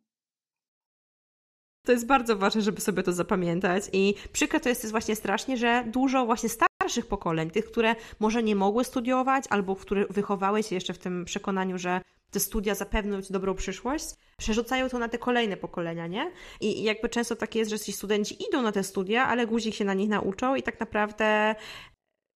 [1.86, 5.84] To jest bardzo ważne, żeby sobie to zapamiętać i przykre to jest właśnie strasznie, że
[5.86, 10.74] dużo właśnie starszych starszych pokoleń, tych, które może nie mogły studiować, albo które wychowały się
[10.74, 12.00] jeszcze w tym przekonaniu, że
[12.30, 14.04] te studia zapewnią ci dobrą przyszłość,
[14.36, 16.32] przerzucają to na te kolejne pokolenia, nie?
[16.60, 19.84] I jakby często tak jest, że ci studenci idą na te studia, ale guzik się
[19.84, 21.54] na nich nauczą i tak naprawdę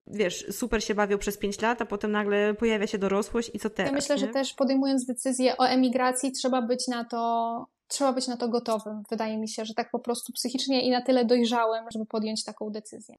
[0.07, 3.69] wiesz, super się bawią przez 5 lat, a potem nagle pojawia się dorosłość i co
[3.69, 3.91] teraz?
[3.91, 4.21] Ja myślę, nie?
[4.21, 9.03] że też podejmując decyzję o emigracji, trzeba być na to, trzeba być na to gotowym.
[9.09, 12.69] Wydaje mi się, że tak po prostu psychicznie i na tyle dojrzałem, żeby podjąć taką
[12.69, 13.15] decyzję.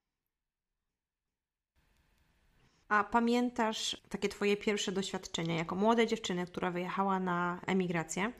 [2.89, 8.31] A pamiętasz takie Twoje pierwsze doświadczenia jako młode dziewczyny, która wyjechała na emigrację?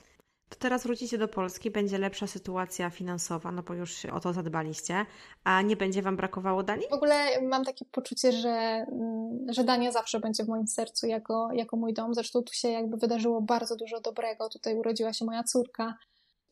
[0.49, 5.05] To teraz wrócicie do Polski, będzie lepsza sytuacja finansowa, no bo już o to zadbaliście,
[5.43, 6.87] a nie będzie Wam brakowało Danii?
[6.89, 11.49] W ogóle mam takie poczucie, że, mm, że Dania zawsze będzie w moim sercu jako,
[11.53, 12.13] jako mój dom.
[12.13, 14.49] Zresztą tu się jakby wydarzyło bardzo dużo dobrego.
[14.49, 15.97] Tutaj urodziła się moja córka.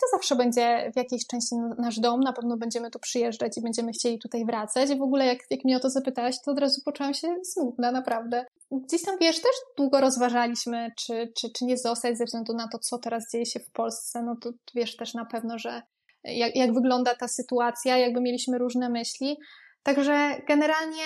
[0.02, 2.20] To zawsze będzie w jakiejś części nasz dom.
[2.20, 4.90] Na pewno będziemy tu przyjeżdżać i będziemy chcieli tutaj wracać.
[4.90, 7.92] I w ogóle jak, jak mnie o to zapytałaś, to od razu poczułam się smutna,
[7.92, 12.68] naprawdę gdzieś tam, wiesz, też długo rozważaliśmy, czy, czy, czy nie zostać ze względu na
[12.68, 14.24] to, co teraz dzieje się w Polsce.
[14.24, 15.82] No to wiesz też na pewno, że
[16.24, 19.38] jak, jak wygląda ta sytuacja, jakby mieliśmy różne myśli.
[19.84, 21.04] Także generalnie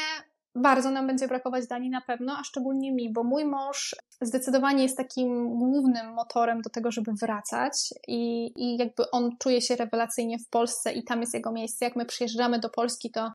[0.59, 4.97] bardzo nam będzie brakować Danii na pewno, a szczególnie mi, bo mój mąż zdecydowanie jest
[4.97, 7.73] takim głównym motorem do tego, żeby wracać
[8.07, 11.85] i, i jakby on czuje się rewelacyjnie w Polsce i tam jest jego miejsce.
[11.85, 13.31] Jak my przyjeżdżamy do Polski, to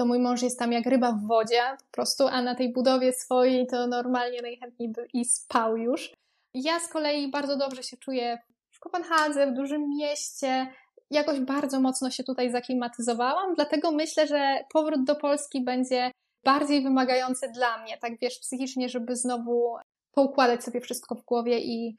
[0.00, 3.12] to mój mąż jest tam jak ryba w wodzie po prostu, a na tej budowie
[3.12, 6.12] swojej to normalnie najchętniej by i spał już.
[6.54, 8.38] Ja z kolei bardzo dobrze się czuję
[8.70, 10.66] w Kopenhadze, w dużym mieście.
[11.10, 16.10] Jakoś bardzo mocno się tutaj zaklimatyzowałam, dlatego myślę, że powrót do Polski będzie
[16.44, 19.76] bardziej wymagający dla mnie, tak wiesz, psychicznie, żeby znowu
[20.12, 21.96] poukładać sobie wszystko w głowie i,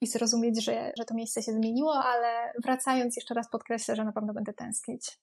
[0.00, 4.12] i zrozumieć, że, że to miejsce się zmieniło, ale wracając jeszcze raz podkreślę, że na
[4.12, 5.18] pewno będę tęsknić.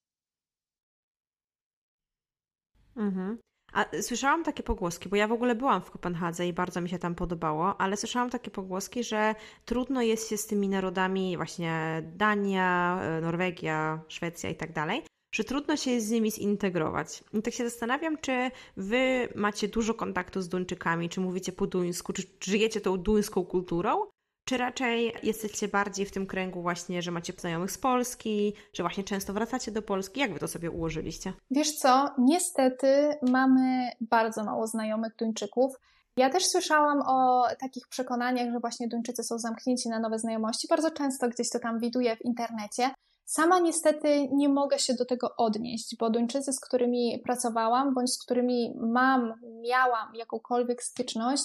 [2.95, 3.37] Mhm.
[3.73, 6.99] A słyszałam takie pogłoski, bo ja w ogóle byłam w Kopenhadze i bardzo mi się
[6.99, 9.35] tam podobało, ale słyszałam takie pogłoski, że
[9.65, 15.03] trudno jest się z tymi narodami, właśnie Dania, e, Norwegia, Szwecja i tak dalej,
[15.37, 17.23] że trudno się z nimi zintegrować.
[17.33, 22.13] I tak się zastanawiam, czy wy macie dużo kontaktu z Duńczykami, czy mówicie po duńsku,
[22.13, 24.05] czy żyjecie tą duńską kulturą,
[24.45, 29.03] czy raczej jesteście bardziej w tym kręgu właśnie, że macie znajomych z Polski, że właśnie
[29.03, 30.19] często wracacie do Polski?
[30.19, 31.33] Jak wy to sobie ułożyliście?
[31.51, 35.75] Wiesz co, niestety mamy bardzo mało znajomych Duńczyków.
[36.17, 40.67] Ja też słyszałam o takich przekonaniach, że właśnie Duńczycy są zamknięci na nowe znajomości.
[40.69, 42.89] Bardzo często gdzieś to tam widuję w internecie.
[43.27, 48.23] Sama niestety nie mogę się do tego odnieść, bo Duńczycy, z którymi pracowałam, bądź z
[48.23, 51.43] którymi mam, miałam jakąkolwiek styczność,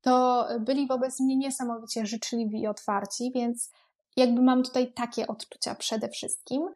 [0.00, 3.72] to byli wobec mnie niesamowicie życzliwi i otwarci, więc
[4.16, 6.68] jakby mam tutaj takie odczucia przede wszystkim.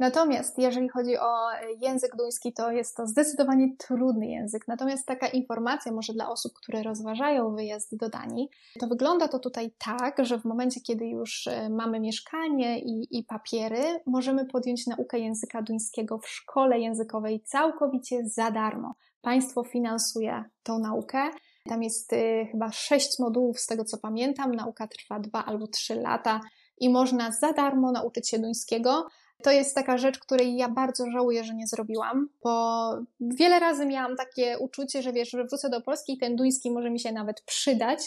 [0.00, 4.68] Natomiast jeżeli chodzi o język duński, to jest to zdecydowanie trudny język.
[4.68, 8.48] Natomiast taka informacja, może dla osób, które rozważają wyjazd do Danii,
[8.80, 13.24] to wygląda to tutaj tak, że w momencie, kiedy już e, mamy mieszkanie i, i
[13.24, 18.94] papiery, możemy podjąć naukę języka duńskiego w szkole językowej całkowicie za darmo.
[19.20, 21.30] Państwo finansuje tą naukę.
[21.68, 24.54] Tam jest y, chyba sześć modułów, z tego co pamiętam.
[24.54, 26.40] Nauka trwa dwa albo trzy lata
[26.78, 29.06] i można za darmo nauczyć się duńskiego.
[29.42, 34.16] To jest taka rzecz, której ja bardzo żałuję, że nie zrobiłam, bo wiele razy miałam
[34.16, 37.42] takie uczucie, że wiesz, że wrócę do Polski i ten duński może mi się nawet
[37.42, 38.00] przydać,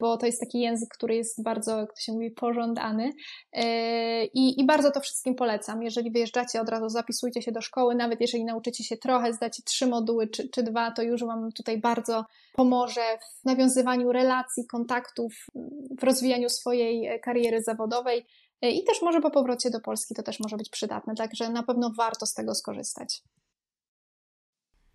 [0.00, 3.12] bo to jest taki język, który jest bardzo, jak to się mówi, pożądany.
[3.52, 3.64] Yy,
[4.34, 5.82] I, I bardzo to wszystkim polecam.
[5.82, 9.86] Jeżeli wyjeżdżacie, od razu zapisujcie się do szkoły, nawet jeżeli nauczycie się trochę, zdacie trzy
[9.86, 12.24] moduły czy, czy dwa, to już Wam tutaj bardzo
[12.54, 15.46] pomoże w nawiązywaniu relacji, kontaktów,
[16.00, 18.26] w rozwijaniu swojej kariery zawodowej.
[18.62, 21.62] Yy, I też może po powrocie do Polski to też może być przydatne, także na
[21.62, 23.22] pewno warto z tego skorzystać.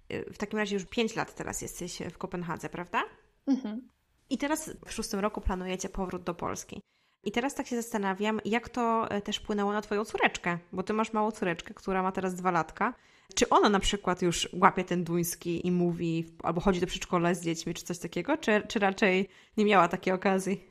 [0.10, 3.04] W takim razie już pięć lat teraz jesteś w Kopenhadze, prawda?
[3.48, 3.90] Mhm.
[4.30, 6.82] I teraz w szóstym roku planujecie powrót do Polski.
[7.24, 11.14] I teraz tak się zastanawiam, jak to też wpłynęło na Twoją córeczkę, bo Ty masz
[11.14, 12.94] małą córeczkę, która ma teraz dwa latka.
[13.36, 17.42] Czy ona na przykład już łapie ten duński i mówi, albo chodzi do przedszkola z
[17.42, 20.69] dziećmi, czy coś takiego, czy, czy raczej nie miała takiej okazji?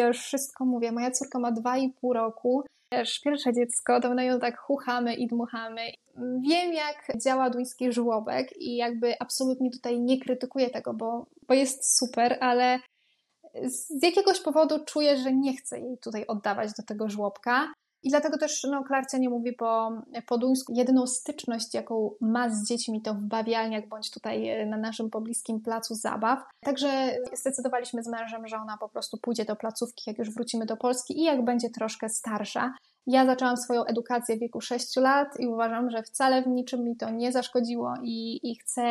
[0.00, 0.92] Ja już wszystko mówię.
[0.92, 2.64] Moja córka ma dwa i pół roku.
[2.88, 5.80] Też pierwsze dziecko, to na ją tak chuchamy i dmuchamy.
[6.48, 11.98] Wiem, jak działa duński żłobek i jakby absolutnie tutaj nie krytykuję tego, bo, bo jest
[11.98, 12.80] super, ale
[13.64, 17.72] z jakiegoś powodu czuję, że nie chcę jej tutaj oddawać do tego żłobka.
[18.02, 19.92] I dlatego też no, Klarcia nie mówi po,
[20.26, 20.72] po duńsku.
[20.72, 25.60] Jedyną styczność, jaką ma z dziećmi, to w bawialniach bądź tutaj e, na naszym pobliskim
[25.60, 26.38] placu zabaw.
[26.60, 30.76] Także zdecydowaliśmy z mężem, że ona po prostu pójdzie do placówki, jak już wrócimy do
[30.76, 32.74] Polski i jak będzie troszkę starsza.
[33.06, 36.96] Ja zaczęłam swoją edukację w wieku 6 lat i uważam, że wcale w niczym mi
[36.96, 38.82] to nie zaszkodziło i, i chcę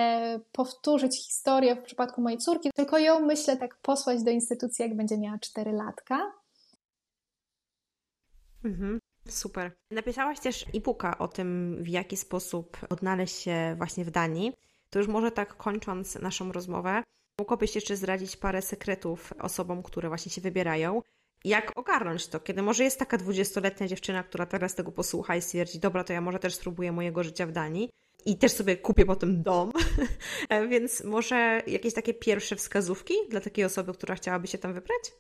[0.52, 5.18] powtórzyć historię w przypadku mojej córki, tylko ją myślę tak posłać do instytucji, jak będzie
[5.18, 6.32] miała 4 latka.
[8.64, 9.00] Mhm.
[9.28, 9.72] Super.
[9.92, 14.54] Napisałaś też e-booka o tym, w jaki sposób odnaleźć się właśnie w Danii.
[14.90, 17.04] To już może tak kończąc naszą rozmowę,
[17.40, 21.02] mogłabyś jeszcze zdradzić parę sekretów osobom, które właśnie się wybierają.
[21.44, 25.80] Jak ogarnąć to, kiedy może jest taka dwudziestoletnia dziewczyna, która teraz tego posłucha i stwierdzi,
[25.80, 27.90] dobra, to ja może też spróbuję mojego życia w Danii
[28.26, 29.72] i też sobie kupię potem dom.
[30.70, 35.12] Więc może jakieś takie pierwsze wskazówki dla takiej osoby, która chciałaby się tam wybrać?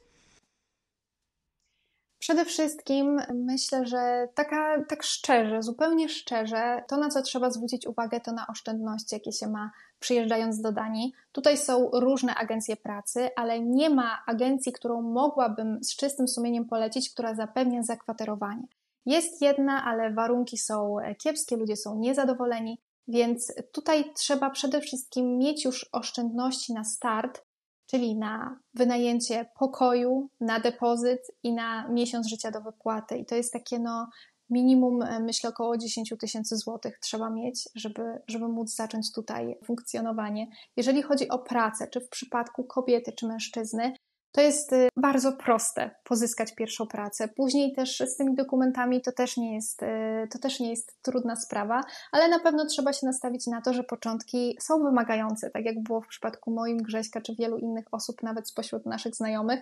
[2.19, 8.19] Przede wszystkim myślę, że taka, tak szczerze, zupełnie szczerze, to na co trzeba zwrócić uwagę,
[8.19, 11.13] to na oszczędności, jakie się ma przyjeżdżając do Danii.
[11.31, 17.09] Tutaj są różne agencje pracy, ale nie ma agencji, którą mogłabym z czystym sumieniem polecić,
[17.09, 18.67] która zapewnia zakwaterowanie.
[19.05, 25.65] Jest jedna, ale warunki są kiepskie, ludzie są niezadowoleni, więc tutaj trzeba przede wszystkim mieć
[25.65, 27.48] już oszczędności na start,
[27.89, 33.17] czyli na wynajęcie pokoju, na depozyt i na miesiąc życia do wypłaty.
[33.17, 34.09] I to jest takie no,
[34.49, 40.47] minimum, e, myślę, około 10 tysięcy złotych trzeba mieć, żeby, żeby móc zacząć tutaj funkcjonowanie.
[40.77, 43.93] Jeżeli chodzi o pracę, czy w przypadku kobiety, czy mężczyzny,
[44.31, 47.27] to jest y, bardzo proste pozyskać pierwszą pracę.
[47.27, 51.35] Później też z tymi dokumentami to też nie jest, y, to też nie jest trudna
[51.35, 55.83] sprawa, ale na pewno trzeba się nastawić na to, że początki są wymagające, tak jak
[55.83, 59.61] było w przypadku moim Grześka czy wielu innych osób, nawet spośród naszych znajomych.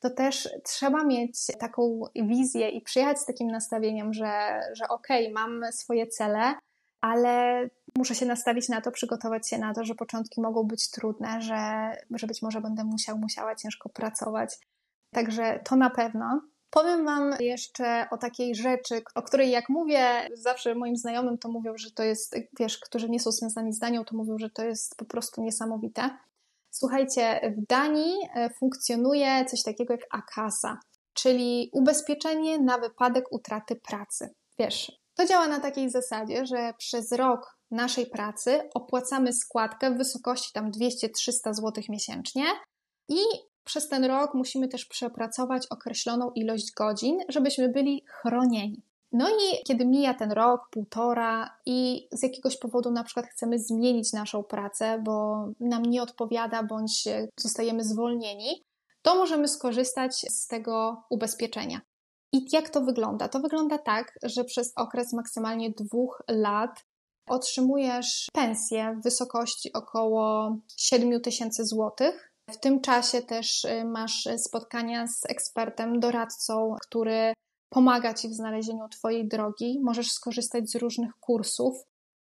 [0.00, 5.34] To też trzeba mieć taką wizję i przyjechać z takim nastawieniem, że, że okej, okay,
[5.34, 6.54] mam swoje cele,
[7.00, 11.42] ale muszę się nastawić na to, przygotować się na to, że początki mogą być trudne,
[11.42, 14.58] że, że być może będę musiał, musiała ciężko pracować.
[15.10, 16.40] Także to na pewno.
[16.70, 21.72] Powiem Wam jeszcze o takiej rzeczy, o której jak mówię, zawsze moim znajomym to mówią,
[21.76, 24.96] że to jest, wiesz, którzy nie są związani z Danią, to mówią, że to jest
[24.96, 26.10] po prostu niesamowite.
[26.70, 30.80] Słuchajcie, w Danii e, funkcjonuje coś takiego jak akasa,
[31.12, 34.34] czyli ubezpieczenie na wypadek utraty pracy.
[34.58, 40.52] Wiesz, to działa na takiej zasadzie, że przez rok naszej pracy opłacamy składkę w wysokości
[40.52, 42.44] tam 200-300 zł miesięcznie
[43.08, 43.18] i
[43.64, 48.82] przez ten rok musimy też przepracować określoną ilość godzin, żebyśmy byli chronieni.
[49.12, 54.12] No i kiedy mija ten rok, półtora i z jakiegoś powodu na przykład chcemy zmienić
[54.12, 57.08] naszą pracę, bo nam nie odpowiada bądź
[57.40, 58.62] zostajemy zwolnieni,
[59.02, 61.80] to możemy skorzystać z tego ubezpieczenia.
[62.32, 63.28] I jak to wygląda?
[63.28, 66.84] To wygląda tak, że przez okres maksymalnie dwóch lat
[67.32, 72.32] otrzymujesz pensję w wysokości około 7 tysięcy złotych.
[72.50, 77.32] W tym czasie też y, masz spotkania z ekspertem, doradcą, który
[77.70, 79.80] pomaga Ci w znalezieniu Twojej drogi.
[79.82, 81.74] Możesz skorzystać z różnych kursów,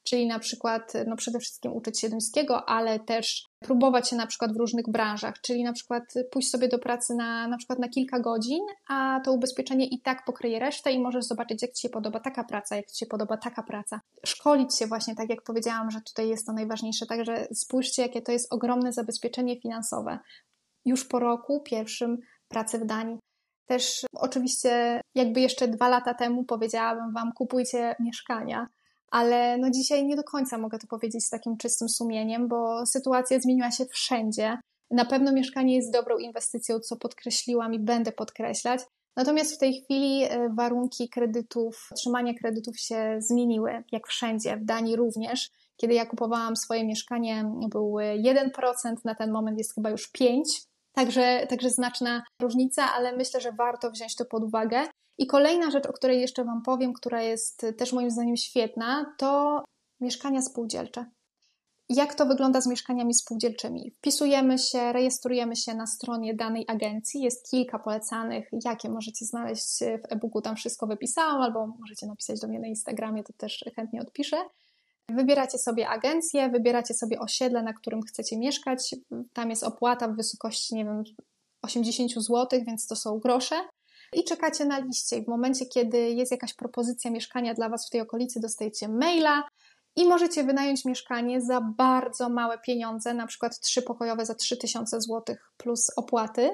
[0.09, 4.53] czyli na przykład no przede wszystkim uczyć się duńskiego, ale też próbować się na przykład
[4.53, 8.19] w różnych branżach, czyli na przykład pójść sobie do pracy na, na przykład na kilka
[8.19, 12.19] godzin, a to ubezpieczenie i tak pokryje resztę i możesz zobaczyć, jak Ci się podoba
[12.19, 14.01] taka praca, jak Ci się podoba taka praca.
[14.25, 18.31] Szkolić się właśnie, tak jak powiedziałam, że tutaj jest to najważniejsze, także spójrzcie, jakie to
[18.31, 20.19] jest ogromne zabezpieczenie finansowe.
[20.85, 23.19] Już po roku pierwszym pracy w Danii.
[23.69, 28.67] Też oczywiście, jakby jeszcze dwa lata temu powiedziałabym Wam, kupujcie mieszkania,
[29.11, 33.39] ale no dzisiaj nie do końca mogę to powiedzieć z takim czystym sumieniem, bo sytuacja
[33.39, 34.57] zmieniła się wszędzie.
[34.91, 38.81] Na pewno mieszkanie jest dobrą inwestycją, co podkreśliłam i będę podkreślać.
[39.15, 44.95] Natomiast w tej chwili e, warunki kredytów, otrzymania kredytów się zmieniły, jak wszędzie, w Danii
[44.95, 45.49] również.
[45.77, 50.41] Kiedy ja kupowałam swoje mieszkanie, był 1%, na ten moment jest chyba już 5%.
[50.91, 54.87] Także, także znaczna różnica, ale myślę, że warto wziąć to pod uwagę.
[55.17, 59.63] I kolejna rzecz, o której jeszcze Wam powiem, która jest też moim zdaniem świetna, to
[59.99, 61.05] mieszkania spółdzielcze.
[61.89, 63.91] Jak to wygląda z mieszkaniami spółdzielczymi?
[63.91, 67.21] Wpisujemy się, rejestrujemy się na stronie danej agencji.
[67.21, 70.41] Jest kilka polecanych, jakie możecie znaleźć w e-booku.
[70.41, 74.37] Tam wszystko wypisałam, albo możecie napisać do mnie na Instagramie, to też chętnie odpiszę.
[75.09, 78.95] Wybieracie sobie agencję, wybieracie sobie osiedle, na którym chcecie mieszkać.
[79.33, 81.03] Tam jest opłata w wysokości, nie wiem,
[81.61, 83.55] 80 zł, więc to są grosze
[84.13, 85.17] i czekacie na liście.
[85.17, 89.43] I w momencie, kiedy jest jakaś propozycja mieszkania dla Was w tej okolicy, dostajecie maila
[89.95, 95.35] i możecie wynająć mieszkanie za bardzo małe pieniądze, na przykład trzy pokojowe za 3000 zł
[95.57, 96.49] plus opłaty.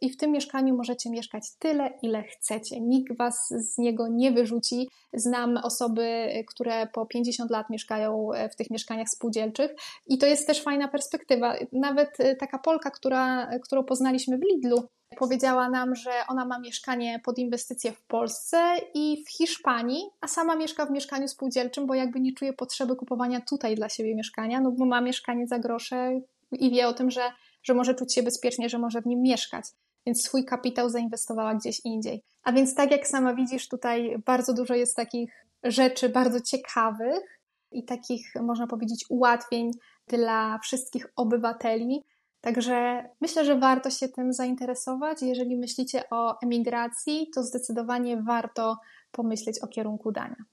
[0.00, 2.80] I w tym mieszkaniu możecie mieszkać tyle, ile chcecie.
[2.80, 4.88] Nikt was z niego nie wyrzuci.
[5.12, 9.74] Znam osoby, które po 50 lat mieszkają w tych mieszkaniach spółdzielczych
[10.06, 11.54] i to jest też fajna perspektywa.
[11.72, 14.88] Nawet taka Polka, która, którą poznaliśmy w Lidlu,
[15.18, 20.56] powiedziała nam, że ona ma mieszkanie pod inwestycje w Polsce i w Hiszpanii, a sama
[20.56, 24.72] mieszka w mieszkaniu spółdzielczym, bo jakby nie czuje potrzeby kupowania tutaj dla siebie mieszkania, no
[24.72, 26.20] bo ma mieszkanie za grosze
[26.52, 27.32] i wie o tym, że,
[27.62, 29.64] że może czuć się bezpiecznie, że może w nim mieszkać.
[30.08, 32.22] Więc swój kapitał zainwestowała gdzieś indziej.
[32.42, 37.40] A więc, tak jak sama widzisz, tutaj bardzo dużo jest takich rzeczy bardzo ciekawych
[37.72, 39.70] i takich, można powiedzieć, ułatwień
[40.06, 42.04] dla wszystkich obywateli,
[42.40, 45.22] Także myślę, że warto się tym zainteresować.
[45.22, 48.76] Jeżeli myślicie o emigracji, to zdecydowanie warto
[49.10, 50.44] pomyśleć o kierunku dania.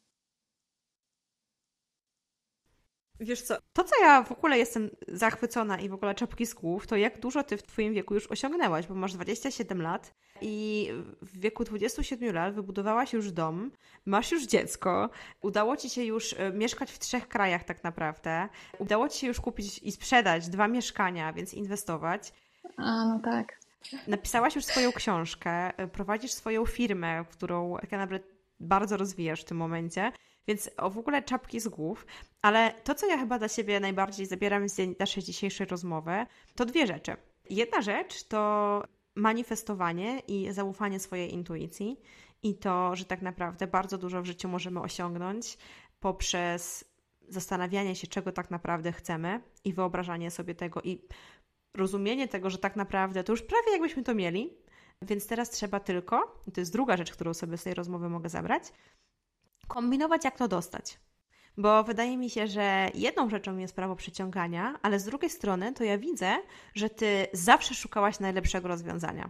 [3.19, 6.87] Wiesz co, to co ja w ogóle jestem zachwycona i w ogóle czapki z głów,
[6.87, 10.89] to jak dużo ty w twoim wieku już osiągnęłaś, bo masz 27 lat i
[11.21, 13.71] w wieku 27 lat wybudowałaś już dom,
[14.05, 15.09] masz już dziecko,
[15.41, 18.49] udało ci się już e, mieszkać w trzech krajach tak naprawdę,
[18.79, 22.33] udało ci się już kupić i sprzedać dwa mieszkania, więc inwestować.
[22.77, 23.59] A, no tak.
[24.07, 28.27] Napisałaś już swoją książkę, e, prowadzisz swoją firmę, którą tak naprawdę
[28.59, 30.11] bardzo rozwijasz w tym momencie.
[30.47, 32.05] Więc o w ogóle czapki z głów.
[32.41, 36.25] Ale to, co ja chyba dla siebie najbardziej zabieram z naszej dzisiejszej rozmowy,
[36.55, 37.15] to dwie rzeczy.
[37.49, 38.83] Jedna rzecz to
[39.15, 42.01] manifestowanie i zaufanie swojej intuicji
[42.43, 45.57] i to, że tak naprawdę bardzo dużo w życiu możemy osiągnąć
[45.99, 46.85] poprzez
[47.29, 51.01] zastanawianie się, czego tak naprawdę chcemy i wyobrażanie sobie tego i
[51.73, 54.57] rozumienie tego, że tak naprawdę to już prawie jakbyśmy to mieli,
[55.01, 58.63] więc teraz trzeba tylko, to jest druga rzecz, którą sobie z tej rozmowy mogę zabrać,
[59.67, 60.99] kombinować, jak to dostać.
[61.57, 65.83] Bo wydaje mi się, że jedną rzeczą jest prawo przyciągania, ale z drugiej strony to
[65.83, 66.37] ja widzę,
[66.75, 69.29] że ty zawsze szukałaś najlepszego rozwiązania.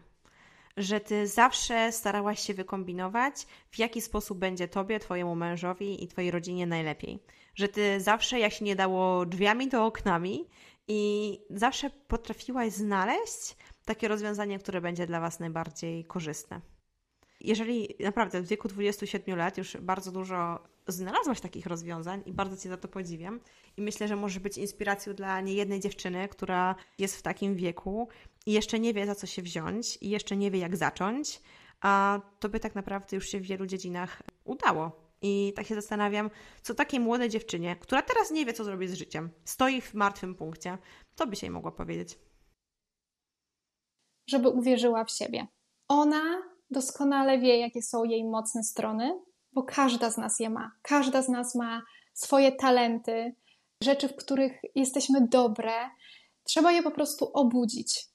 [0.77, 6.31] Że ty zawsze starałaś się wykombinować, w jaki sposób będzie tobie, twojemu mężowi i twojej
[6.31, 7.23] rodzinie najlepiej.
[7.55, 10.49] Że ty zawsze, jak się nie dało drzwiami, to oknami
[10.87, 13.55] i zawsze potrafiłaś znaleźć
[13.85, 16.74] takie rozwiązanie, które będzie dla was najbardziej korzystne
[17.47, 22.69] jeżeli naprawdę w wieku 27 lat już bardzo dużo znalazłaś takich rozwiązań i bardzo Cię
[22.69, 23.39] za to podziwiam
[23.77, 28.07] i myślę, że może być inspiracją dla niejednej dziewczyny, która jest w takim wieku
[28.45, 31.41] i jeszcze nie wie za co się wziąć i jeszcze nie wie jak zacząć,
[31.81, 35.05] a to by tak naprawdę już się w wielu dziedzinach udało.
[35.21, 36.29] I tak się zastanawiam,
[36.61, 40.35] co takiej młodej dziewczynie, która teraz nie wie, co zrobić z życiem, stoi w martwym
[40.35, 40.77] punkcie,
[41.15, 42.19] to by się jej mogła powiedzieć.
[44.29, 45.47] Żeby uwierzyła w siebie.
[45.87, 49.19] Ona doskonale wie, jakie są jej mocne strony,
[49.53, 50.71] bo każda z nas je ma.
[50.81, 51.81] Każda z nas ma
[52.13, 53.35] swoje talenty,
[53.83, 55.73] rzeczy, w których jesteśmy dobre.
[56.43, 58.05] Trzeba je po prostu obudzić,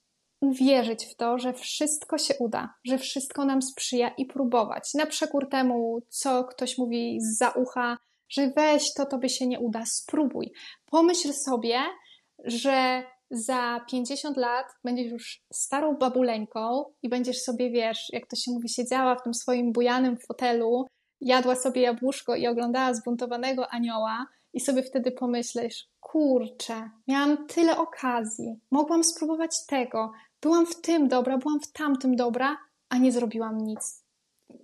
[0.41, 4.95] uwierzyć w to, że wszystko się uda, że wszystko nam sprzyja i próbować.
[4.95, 7.99] Na przekór temu, co ktoś mówi za ucha,
[8.29, 10.53] że weź to, to by się nie uda, spróbuj.
[10.87, 11.81] Pomyśl sobie,
[12.45, 18.51] że za 50 lat będziesz już starą babuleńką i będziesz sobie, wiesz, jak to się
[18.53, 20.87] mówi, siedziała w tym swoim bujanym fotelu,
[21.21, 28.61] jadła sobie jabłuszko i oglądała zbuntowanego anioła i sobie wtedy pomyślisz, kurczę, miałam tyle okazji,
[28.71, 30.13] mogłam spróbować tego,
[30.43, 32.57] byłam w tym dobra, byłam w tamtym dobra,
[32.89, 34.05] a nie zrobiłam nic.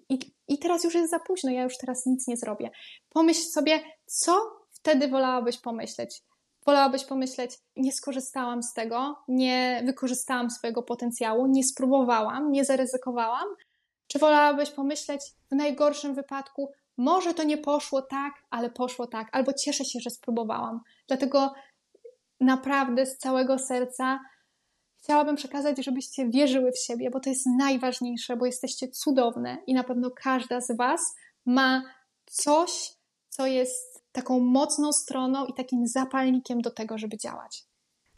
[0.08, 2.70] I, I teraz już jest za późno, ja już teraz nic nie zrobię.
[3.08, 4.32] Pomyśl sobie, co
[4.70, 6.22] wtedy wolałabyś pomyśleć?
[6.66, 13.48] Wolałabyś pomyśleć, nie skorzystałam z tego, nie wykorzystałam swojego potencjału, nie spróbowałam, nie zaryzykowałam?
[14.08, 19.52] Czy wolałabyś pomyśleć w najgorszym wypadku, może to nie poszło tak, ale poszło tak, albo
[19.52, 20.80] cieszę się, że spróbowałam.
[21.08, 21.54] Dlatego
[22.40, 24.20] naprawdę z całego serca
[25.02, 29.84] chciałabym przekazać, żebyście wierzyły w siebie, bo to jest najważniejsze, bo jesteście cudowne i na
[29.84, 31.00] pewno każda z Was
[31.46, 31.82] ma
[32.24, 32.92] coś,
[33.28, 37.64] co jest taką mocną stroną i takim zapalnikiem do tego, żeby działać.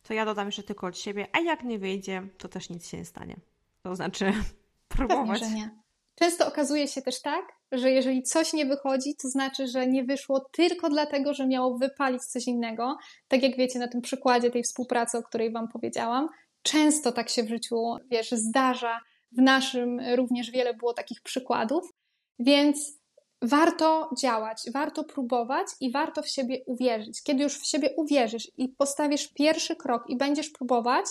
[0.02, 2.96] To ja dodam jeszcze tylko od siebie, a jak nie wyjdzie, to też nic się
[2.96, 3.36] nie stanie.
[3.82, 4.32] To znaczy
[4.88, 5.40] próbować.
[5.40, 5.70] Pewnie, że nie.
[6.14, 10.40] Często okazuje się też tak, że jeżeli coś nie wychodzi, to znaczy, że nie wyszło
[10.52, 12.96] tylko dlatego, że miało wypalić coś innego.
[13.28, 16.28] Tak jak wiecie na tym przykładzie tej współpracy, o której Wam powiedziałam,
[16.62, 17.76] często tak się w życiu,
[18.10, 19.00] wiesz, zdarza.
[19.32, 21.92] W naszym również wiele było takich przykładów.
[22.38, 22.97] Więc
[23.42, 27.22] warto działać, warto próbować i warto w siebie uwierzyć.
[27.22, 31.06] Kiedy już w siebie uwierzysz i postawisz pierwszy krok i będziesz próbować,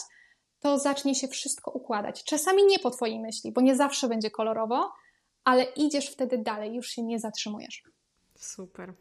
[0.60, 2.24] to zacznie się wszystko układać.
[2.24, 4.92] Czasami nie po Twojej myśli, bo nie zawsze będzie kolorowo,
[5.44, 7.84] ale idziesz wtedy dalej, już się nie zatrzymujesz.
[8.36, 8.94] Super.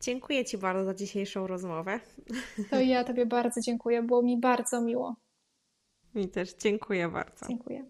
[0.00, 2.00] Dziękuję Ci bardzo za dzisiejszą rozmowę.
[2.70, 5.16] To ja Tobie bardzo dziękuję, było mi bardzo miło.
[6.14, 6.54] Mi też.
[6.54, 7.46] Dziękuję bardzo.
[7.48, 7.84] Dziękuję.